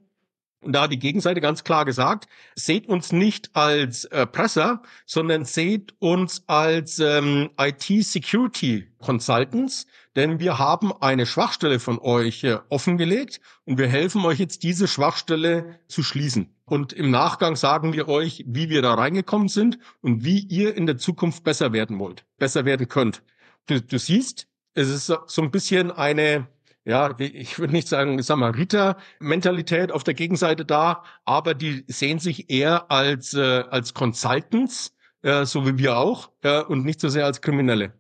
Und 0.62 0.74
da 0.74 0.82
hat 0.84 0.92
die 0.92 1.00
Gegenseite 1.00 1.40
ganz 1.40 1.64
klar 1.64 1.86
gesagt, 1.86 2.28
seht 2.54 2.90
uns 2.90 3.14
nicht 3.14 3.56
als 3.56 4.04
äh, 4.06 4.26
Presser, 4.26 4.82
sondern 5.06 5.46
seht 5.46 5.94
uns 6.00 6.44
als 6.48 7.00
ähm, 7.00 7.52
IT-Security-Consultants, 7.58 9.86
denn 10.18 10.42
wir 10.42 10.60
haben 10.60 10.92
eine 11.02 11.26
Schwachstelle 11.26 11.80
von 11.80 11.98
euch 12.00 12.44
äh, 12.44 12.58
offengelegt 12.68 13.40
und 13.64 13.78
wir 13.78 13.88
helfen 13.88 14.26
euch 14.26 14.40
jetzt, 14.40 14.64
diese 14.64 14.90
Schwachstelle 14.90 15.80
zu 15.88 16.04
schließen. 16.04 16.54
Und 16.66 16.92
im 16.92 17.10
Nachgang 17.10 17.56
sagen 17.56 17.94
wir 17.94 18.10
euch, 18.10 18.44
wie 18.46 18.70
wir 18.70 18.82
da 18.82 18.96
reingekommen 18.96 19.48
sind 19.48 19.80
und 20.02 20.26
wie 20.26 20.40
ihr 20.40 20.76
in 20.76 20.86
der 20.86 20.98
Zukunft 20.98 21.46
besser 21.46 21.72
werden 21.72 22.00
wollt, 22.00 22.26
besser 22.38 22.66
werden 22.66 22.90
könnt. 22.90 23.24
Du, 23.68 23.82
du 23.82 23.98
siehst, 23.98 24.48
es 24.74 24.90
ist 24.90 25.08
so 25.08 25.42
ein 25.42 25.52
bisschen 25.52 25.90
eine 25.90 26.50
ja, 26.86 27.16
ich 27.20 27.60
würde 27.60 27.74
nicht 27.74 27.88
sagen 27.88 28.22
Samariter-Mentalität 28.22 29.92
auf 29.92 30.04
der 30.04 30.14
Gegenseite 30.14 30.66
da, 30.66 31.04
aber 31.26 31.54
die 31.54 31.84
sehen 31.88 32.20
sich 32.20 32.50
eher 32.50 32.90
als, 32.90 33.34
äh, 33.34 33.64
als 33.70 33.94
Consultants, 33.94 34.96
äh, 35.22 35.46
so 35.46 35.68
wie 35.68 35.78
wir 35.78 35.98
auch, 35.98 36.32
äh, 36.42 36.62
und 36.64 36.86
nicht 36.86 37.00
so 37.00 37.10
sehr 37.10 37.26
als 37.26 37.42
Kriminelle. 37.42 37.94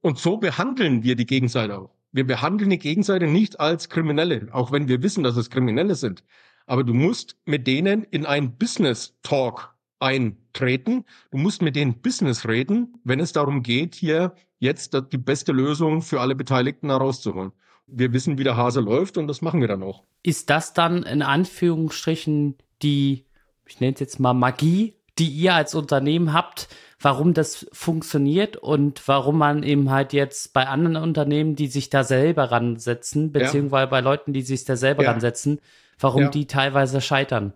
Und 0.00 0.18
so 0.18 0.36
behandeln 0.36 1.02
wir 1.02 1.16
die 1.16 1.26
Gegenseite 1.26 1.78
auch. 1.78 1.90
Wir 2.12 2.26
behandeln 2.26 2.70
die 2.70 2.78
Gegenseite 2.78 3.26
nicht 3.26 3.58
als 3.60 3.88
Kriminelle, 3.88 4.48
auch 4.52 4.70
wenn 4.70 4.88
wir 4.88 5.02
wissen, 5.02 5.24
dass 5.24 5.36
es 5.36 5.50
Kriminelle 5.50 5.94
sind. 5.94 6.22
Aber 6.66 6.84
du 6.84 6.94
musst 6.94 7.36
mit 7.44 7.66
denen 7.66 8.04
in 8.04 8.26
einen 8.26 8.56
Business 8.56 9.16
Talk 9.22 9.74
eintreten. 10.00 11.04
Du 11.30 11.38
musst 11.38 11.62
mit 11.62 11.76
denen 11.76 12.00
Business 12.00 12.46
reden, 12.46 13.00
wenn 13.04 13.20
es 13.20 13.32
darum 13.32 13.62
geht, 13.62 13.94
hier 13.94 14.34
jetzt 14.58 14.96
die 15.12 15.18
beste 15.18 15.52
Lösung 15.52 16.02
für 16.02 16.20
alle 16.20 16.34
Beteiligten 16.34 16.90
herauszuholen. 16.90 17.52
Wir 17.86 18.12
wissen, 18.12 18.38
wie 18.38 18.44
der 18.44 18.56
Hase 18.56 18.80
läuft 18.80 19.18
und 19.18 19.26
das 19.28 19.42
machen 19.42 19.60
wir 19.60 19.68
dann 19.68 19.82
auch. 19.82 20.02
Ist 20.22 20.50
das 20.50 20.72
dann 20.72 21.02
in 21.02 21.22
Anführungsstrichen 21.22 22.56
die, 22.82 23.26
ich 23.66 23.80
nenne 23.80 23.94
es 23.94 24.00
jetzt 24.00 24.20
mal 24.20 24.34
Magie, 24.34 24.94
die 25.18 25.28
ihr 25.28 25.54
als 25.54 25.74
Unternehmen 25.74 26.32
habt, 26.32 26.68
warum 27.00 27.34
das 27.34 27.66
funktioniert 27.72 28.56
und 28.56 29.06
warum 29.06 29.38
man 29.38 29.62
eben 29.62 29.90
halt 29.90 30.12
jetzt 30.12 30.52
bei 30.52 30.66
anderen 30.66 30.96
Unternehmen, 30.96 31.54
die 31.54 31.66
sich 31.66 31.90
da 31.90 32.02
selber 32.02 32.50
ransetzen, 32.50 33.30
beziehungsweise 33.30 33.84
ja. 33.84 33.90
bei 33.90 34.00
Leuten, 34.00 34.32
die 34.32 34.42
sich 34.42 34.64
da 34.64 34.76
selber 34.76 35.04
ja. 35.04 35.12
ransetzen, 35.12 35.60
warum 35.98 36.22
ja. 36.22 36.28
die 36.30 36.46
teilweise 36.46 37.00
scheitern. 37.00 37.52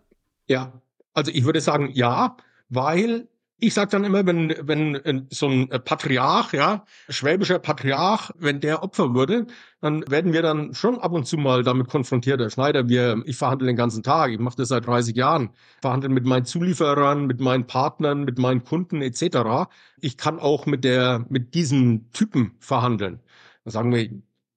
Ja, 0.47 0.73
also 1.15 1.31
ich 1.33 1.45
würde 1.45 1.61
sagen, 1.61 1.91
ja, 1.93 2.37
weil 2.69 3.29
ich 3.61 3.75
sage 3.75 3.91
dann 3.91 4.05
immer, 4.05 4.25
wenn, 4.25 4.55
wenn 4.63 5.27
so 5.31 5.49
ein 5.49 5.69
Patriarch, 5.69 6.53
ja, 6.53 6.85
schwäbischer 7.09 7.59
Patriarch, 7.59 8.31
wenn 8.39 8.61
der 8.61 8.85
Opfer 8.85 9.15
wurde, 9.15 9.49
dann 9.81 10.09
werden 10.09 10.33
wir 10.33 10.43
dann 10.43 10.75
schon 10.75 10.99
ab 11.01 11.13
und 11.13 11.27
zu 11.27 11.37
mal 11.37 11.65
damit 11.65 11.89
konfrontiert. 11.89 12.41
Herr 12.41 12.51
Schneider, 12.51 12.89
wir, 12.89 13.21
ich 13.27 13.37
verhandle 13.37 13.67
den 13.67 13.77
ganzen 13.77 14.05
Tag, 14.05 14.31
ich 14.31 14.39
mache 14.39 14.57
das 14.57 14.69
seit 14.69 14.87
30 14.87 15.17
Jahren, 15.17 15.51
verhandle 15.81 16.09
mit 16.09 16.25
meinen 16.25 16.45
Zulieferern, 16.45 17.27
mit 17.27 17.41
meinen 17.41 17.67
Partnern, 17.67 18.25
mit 18.25 18.39
meinen 18.39 18.63
Kunden 18.63 19.03
etc. 19.03 19.69
Ich 20.01 20.17
kann 20.17 20.39
auch 20.39 20.67
mit 20.67 20.85
der, 20.85 21.27
mit 21.29 21.55
diesen 21.55 22.11
Typen 22.13 22.53
verhandeln. 22.61 23.21
Dann 23.65 23.73
sagen 23.73 23.93
wir, 23.93 24.09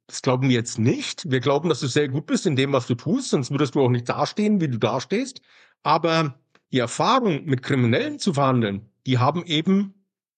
das 0.05 0.21
glauben 0.21 0.49
wir 0.49 0.55
jetzt 0.55 0.77
nicht. 0.77 1.31
Wir 1.31 1.39
glauben, 1.39 1.69
dass 1.69 1.79
du 1.79 1.87
sehr 1.87 2.07
gut 2.07 2.27
bist 2.27 2.45
in 2.45 2.55
dem, 2.55 2.71
was 2.71 2.85
du 2.85 2.93
tust, 2.93 3.31
sonst 3.31 3.49
würdest 3.49 3.73
du 3.73 3.81
auch 3.81 3.89
nicht 3.89 4.09
dastehen, 4.09 4.61
wie 4.61 4.67
du 4.67 4.77
dastehst. 4.77 5.41
Aber 5.81 6.35
die 6.71 6.79
Erfahrung, 6.79 7.45
mit 7.45 7.63
Kriminellen 7.63 8.19
zu 8.19 8.33
verhandeln, 8.33 8.90
die 9.05 9.17
haben 9.17 9.45
eben 9.45 9.93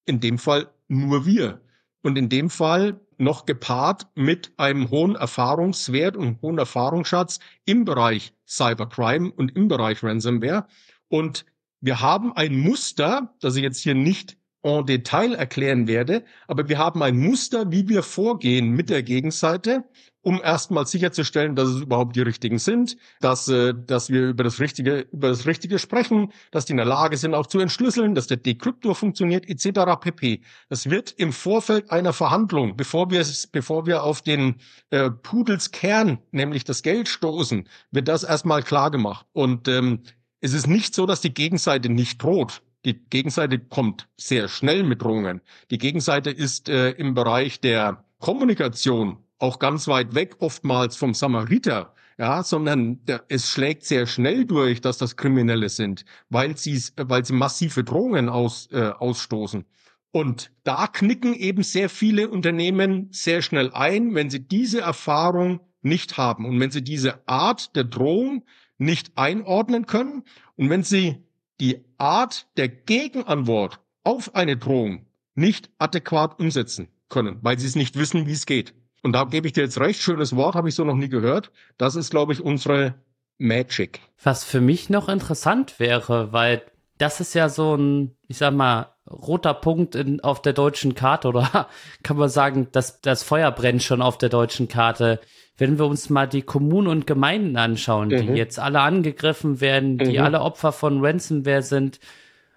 in 0.06 0.20
dem 0.20 0.38
Fall 0.38 0.70
nur 0.88 1.26
wir. 1.26 1.62
Und 2.02 2.18
in 2.18 2.30
dem 2.30 2.50
Fall 2.50 3.00
noch 3.18 3.46
gepaart 3.46 4.08
mit 4.16 4.52
einem 4.58 4.90
hohen 4.90 5.16
Erfahrungswert 5.16 6.18
und 6.18 6.42
hohen 6.42 6.58
Erfahrungsschatz 6.58 7.40
im 7.66 7.86
Bereich 7.86 8.34
Cybercrime 8.46 9.32
und 9.32 9.56
im 9.56 9.68
Bereich 9.68 10.04
Ransomware. 10.04 10.68
Und 11.08 11.46
wir 11.80 12.02
haben 12.02 12.36
ein 12.36 12.60
Muster, 12.60 13.34
das 13.40 13.56
ich 13.56 13.64
jetzt 13.64 13.80
hier 13.80 13.96
nicht 13.96 14.38
en 14.64 14.86
Detail 14.86 15.34
erklären 15.34 15.88
werde, 15.88 16.24
aber 16.48 16.70
wir 16.70 16.78
haben 16.78 17.04
ein 17.04 17.18
Muster, 17.18 17.72
wie 17.72 17.90
wir 17.90 18.04
vorgehen 18.04 18.72
mit 18.72 18.90
der 18.90 19.04
Gegenseite, 19.04 19.84
um 20.24 20.42
erstmal 20.42 20.88
sicherzustellen, 20.88 21.56
dass 21.56 21.70
es 21.70 21.82
überhaupt 21.82 22.16
die 22.16 22.22
richtigen 22.22 22.58
sind, 22.58 22.98
dass, 23.20 23.48
äh, 23.50 23.74
dass 23.76 24.10
wir 24.10 24.30
über 24.30 24.44
das 24.44 24.60
Richtige, 24.60 25.06
über 25.12 25.28
das 25.28 25.46
Richtige 25.46 25.78
sprechen, 25.78 26.32
dass 26.50 26.66
die 26.66 26.72
in 26.72 26.78
der 26.78 26.86
Lage 26.86 27.18
sind, 27.18 27.36
auch 27.36 27.46
zu 27.46 27.60
entschlüsseln, 27.60 28.16
dass 28.16 28.28
der 28.28 28.38
Dekryptor 28.38 28.96
funktioniert, 28.96 29.48
etc. 29.48 30.00
pp. 30.00 30.42
Das 30.70 30.90
wird 30.90 31.12
im 31.12 31.34
Vorfeld 31.34 31.92
einer 31.92 32.14
Verhandlung, 32.14 32.76
bevor 32.78 33.12
wir, 33.12 33.24
bevor 33.52 33.86
wir 33.86 34.04
auf 34.04 34.22
den 34.22 34.56
äh, 34.90 35.12
Pudels 35.12 35.72
Kern, 35.72 36.20
nämlich 36.32 36.64
das 36.64 36.82
Geld 36.82 37.10
stoßen, 37.10 37.68
wird 37.92 38.08
das 38.08 38.24
erstmal 38.24 38.64
klar 38.64 38.92
gemacht. 38.92 39.26
Und 39.34 39.68
ähm, 39.68 40.00
es 40.40 40.54
ist 40.54 40.68
nicht 40.68 40.96
so, 40.96 41.06
dass 41.06 41.20
die 41.20 41.34
Gegenseite 41.34 41.90
nicht 41.90 42.24
droht. 42.24 42.62
Die 42.86 42.94
Gegenseite 43.10 43.60
kommt 43.60 44.08
sehr 44.18 44.48
schnell 44.48 44.84
mit 44.84 45.02
Drohungen. 45.02 45.42
Die 45.70 45.78
Gegenseite 45.78 46.30
ist 46.30 46.70
äh, 46.70 46.92
im 46.92 47.14
Bereich 47.14 47.60
der 47.60 48.06
Kommunikation 48.20 49.18
auch 49.40 49.60
ganz 49.60 49.88
weit 49.88 50.16
weg 50.16 50.38
oftmals 50.40 50.96
vom 50.96 51.14
Samariter, 51.14 51.94
ja, 52.18 52.44
sondern 52.44 53.04
der, 53.06 53.24
es 53.30 53.50
schlägt 53.50 53.84
sehr 53.86 54.06
schnell 54.06 54.46
durch, 54.46 54.82
dass 54.82 54.98
das 54.98 55.18
Kriminelle 55.18 55.70
sind, 55.70 56.06
weil 56.30 56.58
sie, 56.58 56.82
weil 56.96 57.26
sie 57.26 57.34
massive 57.34 57.84
Drohungen 57.84 58.30
aus, 58.30 58.70
äh, 58.72 58.90
ausstoßen. 58.90 59.66
Und 60.12 60.52
da 60.64 60.88
knicken 60.88 61.34
eben 61.34 61.64
sehr 61.64 61.90
viele 61.90 62.30
Unternehmen 62.30 63.08
sehr 63.12 63.42
schnell 63.42 63.72
ein, 63.74 64.14
wenn 64.14 64.30
sie 64.30 64.48
diese 64.48 64.82
Erfahrung 64.82 65.60
nicht 65.82 66.18
haben 66.18 66.46
und 66.46 66.60
wenn 66.60 66.72
sie 66.72 66.84
diese 66.84 67.28
Art 67.28 67.76
der 67.76 67.84
Drohung 67.84 68.46
nicht 68.78 69.18
einordnen 69.18 69.88
können 69.88 70.24
und 70.56 70.70
wenn 70.70 70.84
sie 70.84 71.18
die 71.60 71.84
Art 71.98 72.48
der 72.58 72.68
Gegenantwort 72.70 73.80
auf 74.04 74.36
eine 74.36 74.58
Drohung 74.58 75.08
nicht 75.36 75.72
adäquat 75.80 76.40
umsetzen 76.40 76.90
können, 77.10 77.40
weil 77.42 77.58
sie 77.58 77.68
es 77.68 77.76
nicht 77.76 77.98
wissen, 77.98 78.28
wie 78.28 78.34
es 78.34 78.46
geht. 78.46 78.74
Und 79.04 79.12
da 79.12 79.26
gebe 79.26 79.48
ich 79.48 79.54
dir 79.54 79.64
jetzt 79.64 79.80
recht, 79.80 80.02
schönes 80.02 80.36
Wort, 80.36 80.56
habe 80.56 80.70
ich 80.70 80.76
so 80.76 80.84
noch 80.86 80.96
nie 80.96 81.10
gehört. 81.10 81.52
Das 81.78 81.96
ist, 81.96 82.10
glaube 82.10 82.34
ich, 82.34 82.42
unsere 82.42 82.96
Magic. 83.38 84.00
Was 84.24 84.46
für 84.46 84.62
mich 84.62 84.90
noch 84.90 85.10
interessant 85.10 85.80
wäre, 85.80 86.32
weil 86.32 86.64
das 86.98 87.20
ist 87.20 87.34
ja 87.34 87.50
so 87.50 87.76
ein, 87.76 88.16
ich 88.30 88.38
sag 88.38 88.54
mal, 88.54 88.94
roter 89.10 89.54
Punkt 89.54 89.96
in, 89.96 90.22
auf 90.22 90.42
der 90.42 90.54
deutschen 90.54 90.96
Karte 90.96 91.28
oder 91.28 91.68
kann 92.04 92.18
man 92.18 92.30
sagen, 92.30 92.70
dass 92.72 93.02
das 93.02 93.24
Feuer 93.24 93.52
brennt 93.52 93.84
schon 93.84 94.02
auf 94.02 94.18
der 94.18 94.30
deutschen 94.30 94.70
Karte. 94.70 95.20
Wenn 95.58 95.78
wir 95.78 95.86
uns 95.86 96.10
mal 96.10 96.28
die 96.28 96.42
Kommunen 96.42 96.88
und 96.88 97.06
Gemeinden 97.06 97.58
anschauen, 97.58 98.08
mhm. 98.08 98.18
die 98.18 98.34
jetzt 98.34 98.58
alle 98.58 98.80
angegriffen 98.80 99.60
werden, 99.60 99.98
die 99.98 100.18
mhm. 100.18 100.24
alle 100.24 100.42
Opfer 100.42 100.72
von 100.72 101.06
Ransomware 101.06 101.62
sind, 101.62 102.00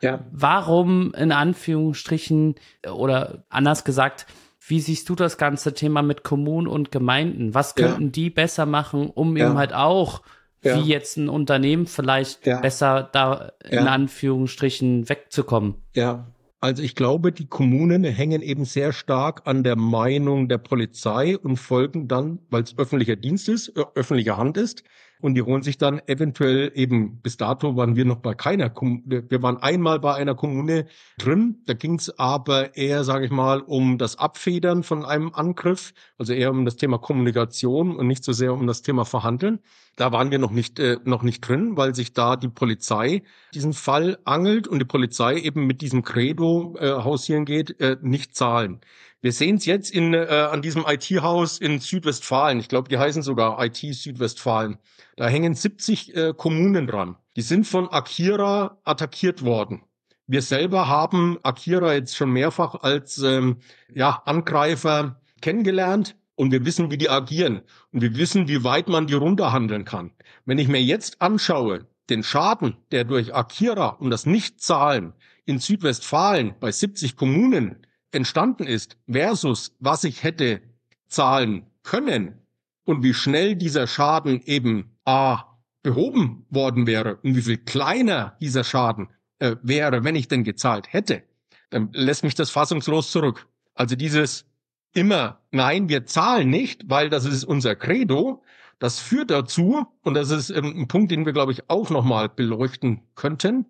ja. 0.00 0.24
warum 0.30 1.12
in 1.14 1.32
Anführungsstrichen 1.32 2.54
oder 2.90 3.44
anders 3.48 3.84
gesagt, 3.84 4.26
wie 4.68 4.80
siehst 4.80 5.08
du 5.08 5.14
das 5.14 5.38
ganze 5.38 5.74
Thema 5.74 6.02
mit 6.02 6.24
Kommunen 6.24 6.66
und 6.66 6.90
Gemeinden? 6.90 7.54
Was 7.54 7.74
könnten 7.74 8.04
ja. 8.04 8.10
die 8.10 8.30
besser 8.30 8.66
machen, 8.66 9.10
um 9.10 9.36
ja. 9.36 9.46
eben 9.46 9.58
halt 9.58 9.72
auch, 9.72 10.22
ja. 10.62 10.76
wie 10.76 10.88
jetzt 10.88 11.16
ein 11.16 11.28
Unternehmen 11.28 11.86
vielleicht 11.86 12.42
besser 12.42 13.08
da 13.12 13.52
in 13.68 13.86
Anführungsstrichen 13.86 15.08
wegzukommen? 15.08 15.76
Ja, 15.94 16.26
also 16.60 16.82
ich 16.82 16.94
glaube, 16.94 17.32
die 17.32 17.46
Kommunen 17.46 18.02
hängen 18.02 18.42
eben 18.42 18.64
sehr 18.64 18.92
stark 18.92 19.42
an 19.44 19.62
der 19.62 19.76
Meinung 19.76 20.48
der 20.48 20.58
Polizei 20.58 21.38
und 21.38 21.58
folgen 21.58 22.08
dann, 22.08 22.40
weil 22.50 22.62
es 22.62 22.76
öffentlicher 22.76 23.14
Dienst 23.16 23.48
ist, 23.48 23.72
öffentliche 23.94 24.36
Hand 24.36 24.56
ist, 24.56 24.82
und 25.26 25.34
die 25.34 25.42
holen 25.42 25.62
sich 25.62 25.76
dann 25.76 26.00
eventuell 26.06 26.70
eben, 26.76 27.20
bis 27.20 27.36
dato 27.36 27.74
waren 27.74 27.96
wir 27.96 28.04
noch 28.04 28.18
bei 28.18 28.34
keiner 28.34 28.72
wir 28.76 29.42
waren 29.42 29.56
einmal 29.56 29.98
bei 29.98 30.14
einer 30.14 30.36
Kommune 30.36 30.86
drin, 31.18 31.62
da 31.66 31.74
ging 31.74 31.96
es 31.96 32.16
aber 32.16 32.76
eher, 32.76 33.02
sage 33.02 33.24
ich 33.24 33.32
mal, 33.32 33.60
um 33.60 33.98
das 33.98 34.20
Abfedern 34.20 34.84
von 34.84 35.04
einem 35.04 35.32
Angriff, 35.34 35.94
also 36.16 36.32
eher 36.32 36.52
um 36.52 36.64
das 36.64 36.76
Thema 36.76 36.98
Kommunikation 36.98 37.96
und 37.96 38.06
nicht 38.06 38.22
so 38.22 38.32
sehr 38.32 38.52
um 38.52 38.68
das 38.68 38.82
Thema 38.82 39.04
Verhandeln. 39.04 39.58
Da 39.96 40.12
waren 40.12 40.30
wir 40.30 40.38
noch 40.38 40.52
nicht, 40.52 40.78
äh, 40.78 40.98
noch 41.04 41.22
nicht 41.22 41.40
drin, 41.40 41.76
weil 41.76 41.94
sich 41.94 42.12
da 42.12 42.36
die 42.36 42.48
Polizei 42.48 43.22
diesen 43.52 43.72
Fall 43.72 44.18
angelt 44.24 44.68
und 44.68 44.78
die 44.78 44.84
Polizei 44.84 45.38
eben 45.38 45.66
mit 45.66 45.80
diesem 45.80 46.02
Credo 46.02 46.76
äh, 46.78 46.90
hausieren 46.90 47.46
geht, 47.46 47.80
äh, 47.80 47.96
nicht 48.00 48.36
zahlen. 48.36 48.80
Wir 49.26 49.32
sehen 49.32 49.56
es 49.56 49.66
jetzt 49.66 49.90
in, 49.90 50.14
äh, 50.14 50.24
an 50.28 50.62
diesem 50.62 50.84
IT-Haus 50.86 51.58
in 51.58 51.80
Südwestfalen. 51.80 52.60
Ich 52.60 52.68
glaube, 52.68 52.88
die 52.88 52.96
heißen 52.96 53.22
sogar 53.22 53.60
IT 53.60 53.78
Südwestfalen. 53.78 54.78
Da 55.16 55.26
hängen 55.26 55.52
70 55.52 56.14
äh, 56.14 56.32
Kommunen 56.32 56.86
dran. 56.86 57.16
Die 57.34 57.42
sind 57.42 57.66
von 57.66 57.88
Akira 57.88 58.78
attackiert 58.84 59.44
worden. 59.44 59.82
Wir 60.28 60.42
selber 60.42 60.86
haben 60.86 61.40
Akira 61.42 61.94
jetzt 61.94 62.14
schon 62.14 62.30
mehrfach 62.30 62.76
als 62.76 63.18
ähm, 63.18 63.56
ja, 63.92 64.22
Angreifer 64.26 65.20
kennengelernt 65.40 66.14
und 66.36 66.52
wir 66.52 66.64
wissen, 66.64 66.92
wie 66.92 66.96
die 66.96 67.10
agieren 67.10 67.62
und 67.90 68.02
wir 68.02 68.16
wissen, 68.16 68.46
wie 68.46 68.62
weit 68.62 68.86
man 68.86 69.08
die 69.08 69.14
runterhandeln 69.14 69.84
kann. 69.84 70.12
Wenn 70.44 70.58
ich 70.58 70.68
mir 70.68 70.80
jetzt 70.80 71.20
anschaue, 71.20 71.88
den 72.10 72.22
Schaden, 72.22 72.76
der 72.92 73.02
durch 73.02 73.34
Akira 73.34 73.88
und 73.88 74.10
das 74.10 74.24
Nichtzahlen 74.24 75.14
in 75.46 75.58
Südwestfalen 75.58 76.54
bei 76.60 76.70
70 76.70 77.16
Kommunen 77.16 77.84
entstanden 78.12 78.66
ist, 78.66 78.96
versus 79.10 79.76
was 79.78 80.04
ich 80.04 80.22
hätte 80.22 80.62
zahlen 81.08 81.66
können 81.82 82.40
und 82.84 83.02
wie 83.02 83.14
schnell 83.14 83.56
dieser 83.56 83.86
Schaden 83.86 84.42
eben 84.44 84.96
A 85.04 85.56
behoben 85.82 86.46
worden 86.50 86.86
wäre 86.86 87.16
und 87.16 87.36
wie 87.36 87.42
viel 87.42 87.58
kleiner 87.58 88.36
dieser 88.40 88.64
Schaden 88.64 89.08
äh, 89.38 89.56
wäre, 89.62 90.02
wenn 90.02 90.16
ich 90.16 90.28
denn 90.28 90.44
gezahlt 90.44 90.92
hätte, 90.92 91.22
dann 91.70 91.90
lässt 91.92 92.24
mich 92.24 92.34
das 92.34 92.50
fassungslos 92.50 93.10
zurück. 93.12 93.46
Also 93.74 93.94
dieses 93.94 94.46
immer, 94.94 95.40
nein, 95.50 95.88
wir 95.88 96.06
zahlen 96.06 96.50
nicht, 96.50 96.88
weil 96.88 97.10
das 97.10 97.24
ist 97.24 97.44
unser 97.44 97.76
Credo, 97.76 98.42
das 98.78 98.98
führt 98.98 99.30
dazu, 99.30 99.86
und 100.02 100.14
das 100.14 100.30
ist 100.30 100.50
ähm, 100.50 100.74
ein 100.76 100.88
Punkt, 100.88 101.10
den 101.10 101.24
wir, 101.24 101.32
glaube 101.32 101.52
ich, 101.52 101.68
auch 101.70 101.90
nochmal 101.90 102.28
beleuchten 102.28 103.02
könnten, 103.14 103.66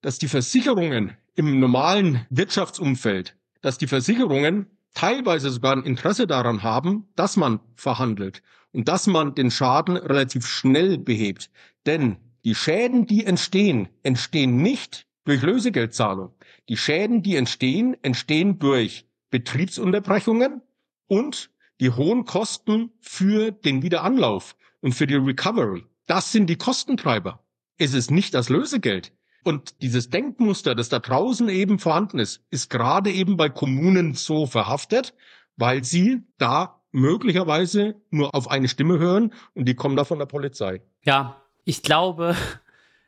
dass 0.00 0.18
die 0.18 0.28
Versicherungen 0.28 1.16
im 1.34 1.60
normalen 1.60 2.26
Wirtschaftsumfeld, 2.30 3.36
dass 3.62 3.78
die 3.78 3.86
Versicherungen 3.86 4.66
teilweise 4.94 5.50
sogar 5.50 5.72
ein 5.72 5.84
Interesse 5.84 6.26
daran 6.26 6.62
haben, 6.62 7.08
dass 7.16 7.36
man 7.36 7.60
verhandelt 7.74 8.42
und 8.72 8.88
dass 8.88 9.06
man 9.06 9.34
den 9.34 9.50
Schaden 9.50 9.96
relativ 9.96 10.46
schnell 10.46 10.98
behebt. 10.98 11.50
Denn 11.86 12.16
die 12.44 12.54
Schäden, 12.54 13.06
die 13.06 13.24
entstehen, 13.24 13.88
entstehen 14.02 14.56
nicht 14.56 15.06
durch 15.24 15.42
Lösegeldzahlung. 15.42 16.34
Die 16.68 16.76
Schäden, 16.76 17.22
die 17.22 17.36
entstehen, 17.36 17.96
entstehen 18.02 18.58
durch 18.58 19.06
Betriebsunterbrechungen 19.30 20.60
und 21.06 21.50
die 21.80 21.90
hohen 21.90 22.24
Kosten 22.24 22.90
für 23.00 23.50
den 23.52 23.82
Wiederanlauf 23.82 24.56
und 24.80 24.94
für 24.94 25.06
die 25.06 25.14
Recovery. 25.14 25.84
Das 26.06 26.32
sind 26.32 26.48
die 26.48 26.56
Kostentreiber. 26.56 27.44
Es 27.78 27.94
ist 27.94 28.10
nicht 28.10 28.34
das 28.34 28.48
Lösegeld. 28.48 29.12
Und 29.44 29.82
dieses 29.82 30.10
Denkmuster, 30.10 30.74
das 30.74 30.88
da 30.88 30.98
draußen 30.98 31.48
eben 31.48 31.78
vorhanden 31.78 32.18
ist, 32.18 32.44
ist 32.50 32.70
gerade 32.70 33.10
eben 33.10 33.36
bei 33.36 33.48
Kommunen 33.48 34.14
so 34.14 34.46
verhaftet, 34.46 35.14
weil 35.56 35.82
sie 35.82 36.22
da 36.38 36.80
möglicherweise 36.92 37.96
nur 38.10 38.34
auf 38.34 38.50
eine 38.50 38.68
Stimme 38.68 38.98
hören 38.98 39.32
und 39.54 39.66
die 39.66 39.74
kommen 39.74 39.96
da 39.96 40.04
von 40.04 40.18
der 40.18 40.26
Polizei. 40.26 40.82
Ja, 41.02 41.42
ich 41.64 41.82
glaube, 41.82 42.36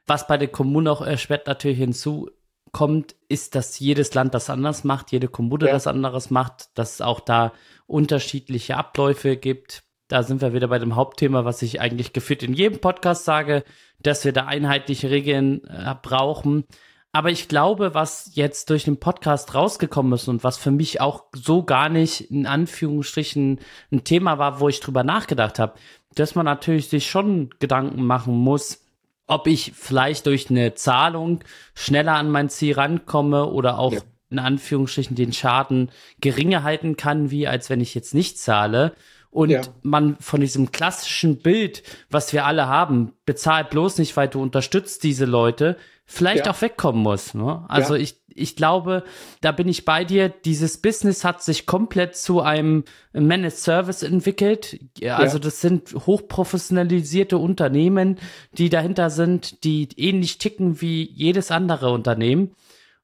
was 0.07 0.27
bei 0.27 0.37
den 0.37 0.51
Kommunen 0.51 0.89
auch 0.89 1.03
erschwert 1.03 1.47
natürlich 1.47 1.79
hinzukommt, 1.79 3.15
ist, 3.29 3.55
dass 3.55 3.79
jedes 3.79 4.15
Land 4.15 4.35
das 4.35 4.51
anders 4.51 4.83
macht, 4.85 5.13
jede 5.13 5.29
Kommune 5.29 5.67
ja. 5.67 5.73
das 5.73 5.87
anderes 5.87 6.31
macht, 6.31 6.77
dass 6.77 6.95
es 6.95 7.01
auch 7.01 7.21
da 7.21 7.53
unterschiedliche 7.87 8.77
Abläufe 8.77 9.37
gibt. 9.37 9.84
Da 10.09 10.23
sind 10.23 10.43
wir 10.43 10.53
wieder 10.53 10.69
bei 10.69 10.79
dem 10.79 10.97
Hauptthema, 10.97 11.45
was 11.45 11.63
ich 11.63 11.81
eigentlich 11.81 12.13
gefühlt 12.13 12.43
in 12.43 12.53
jedem 12.53 12.79
Podcast 12.79 13.25
sage, 13.25 13.65
dass 14.01 14.25
wir 14.25 14.33
da 14.33 14.45
einheitliche 14.45 15.11
Regeln 15.11 15.65
äh, 15.65 15.95
brauchen. 16.01 16.65
Aber 17.11 17.31
ich 17.31 17.49
glaube, 17.49 17.95
was 17.95 18.33
jetzt 18.35 18.71
durch 18.71 18.85
den 18.85 18.99
Podcast 18.99 19.55
rausgekommen 19.55 20.13
ist 20.13 20.29
und 20.29 20.45
was 20.45 20.59
für 20.59 20.73
mich 20.73 21.01
auch 21.01 21.25
so 21.33 21.63
gar 21.63 21.89
nicht 21.89 22.31
in 22.31 22.47
Anführungsstrichen 22.47 23.61
ein 23.93 24.05
Thema 24.05 24.39
war, 24.39 24.61
wo 24.61 24.69
ich 24.69 24.81
drüber 24.81 25.05
nachgedacht 25.05 25.59
habe, 25.59 25.75
dass 26.15 26.35
man 26.35 26.45
natürlich 26.45 26.89
sich 26.89 27.09
schon 27.09 27.51
Gedanken 27.61 28.05
machen 28.05 28.35
muss, 28.35 28.85
ob 29.27 29.47
ich 29.47 29.73
vielleicht 29.75 30.27
durch 30.27 30.51
eine 30.51 30.75
Zahlung 30.75 31.41
schneller 31.75 32.15
an 32.15 32.31
mein 32.31 32.51
Ziel 32.51 32.75
rankomme 32.75 33.47
oder 33.47 33.79
auch 33.79 33.93
ja. 33.93 34.01
in 34.29 34.39
Anführungsstrichen 34.39 35.17
den 35.17 35.33
Schaden 35.33 35.91
geringer 36.21 36.63
halten 36.63 36.97
kann, 36.97 37.31
wie 37.31 37.47
als 37.47 37.71
wenn 37.71 37.81
ich 37.81 37.95
jetzt 37.95 38.13
nicht 38.13 38.39
zahle 38.39 38.93
und 39.35 39.51
ja. 39.51 39.63
man 39.83 40.17
von 40.21 40.41
diesem 40.41 40.71
klassischen 40.71 41.39
Bild, 41.39 41.83
was 42.09 42.33
wir 42.33 42.47
alle 42.47 42.69
haben, 42.69 43.15
bezahlt 43.27 43.69
bloß 43.71 43.99
nicht, 43.99 44.17
weil 44.17 44.29
du 44.29 44.41
unterstützt 44.41 45.03
diese 45.03 45.25
Leute, 45.25 45.77
vielleicht 46.07 46.47
ja. 46.47 46.53
auch 46.53 46.63
wegkommen 46.63 47.03
muss. 47.03 47.35
Ne? 47.35 47.65
Also 47.67 47.97
ja. 47.97 48.03
ich, 48.03 48.23
ich 48.29 48.55
glaube, 48.55 49.03
da 49.41 49.51
bin 49.51 49.69
ich 49.69 49.85
bei 49.85 50.05
dir. 50.05 50.29
Dieses 50.29 50.81
Business 50.81 51.25
hat 51.25 51.43
sich 51.43 51.67
komplett 51.67 52.15
zu 52.15 52.43
einem 52.43 52.85
Managed 53.13 53.59
Service 53.59 54.05
entwickelt. 54.05 54.79
Also 55.05 55.41
das 55.41 55.61
sind 55.61 55.93
hochprofessionalisierte 56.07 57.37
Unternehmen, 57.37 58.21
die 58.57 58.69
dahinter 58.69 59.11
sind, 59.11 59.65
die 59.65 59.89
ähnlich 59.97 60.39
ticken 60.39 60.81
wie 60.81 61.11
jedes 61.11 61.51
andere 61.51 61.91
Unternehmen. 61.91 62.55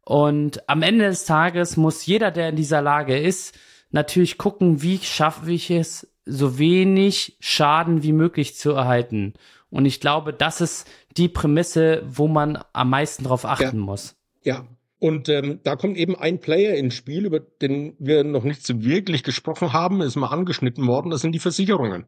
Und 0.05 0.69
am 0.69 0.83
Ende 0.83 1.07
des 1.07 1.25
Tages 1.25 1.77
muss 1.77 2.07
jeder, 2.07 2.31
der 2.31 2.51
in 2.51 2.57
dieser 2.57 2.83
Lage 2.83 3.19
ist, 3.19 3.59
natürlich 3.91 4.39
gucken, 4.39 4.83
wie 4.83 4.99
schaffe 4.99 5.51
ich 5.51 5.71
es, 5.71 6.07
so 6.25 6.59
wenig 6.59 7.37
Schaden 7.41 8.03
wie 8.03 8.13
möglich 8.13 8.57
zu 8.57 8.73
erhalten. 8.73 9.35
Und 9.71 9.85
ich 9.87 10.01
glaube, 10.01 10.33
das 10.33 10.61
ist 10.61 10.89
die 11.17 11.29
Prämisse, 11.29 12.03
wo 12.07 12.29
man 12.29 12.59
am 12.73 12.91
meisten 12.91 13.25
drauf 13.25 13.45
achten 13.45 13.79
ja. 13.79 13.85
muss. 13.85 14.17
Ja. 14.43 14.67
Und 14.99 15.31
ähm, 15.31 15.61
da 15.63 15.77
kommt 15.77 15.97
eben 15.97 16.15
ein 16.15 16.41
Player 16.41 16.75
ins 16.75 16.95
Spiel, 16.95 17.25
über 17.25 17.41
den 17.41 17.95
wir 17.99 18.23
noch 18.23 18.45
nicht 18.45 18.67
so 18.67 18.85
wirklich 18.85 19.23
gesprochen 19.23 19.73
haben, 19.73 20.03
ist 20.03 20.17
mal 20.17 20.29
angeschnitten 20.29 20.87
worden. 20.87 21.11
Das 21.11 21.23
sind 21.23 21.33
die 21.33 21.39
Versicherungen. 21.39 22.05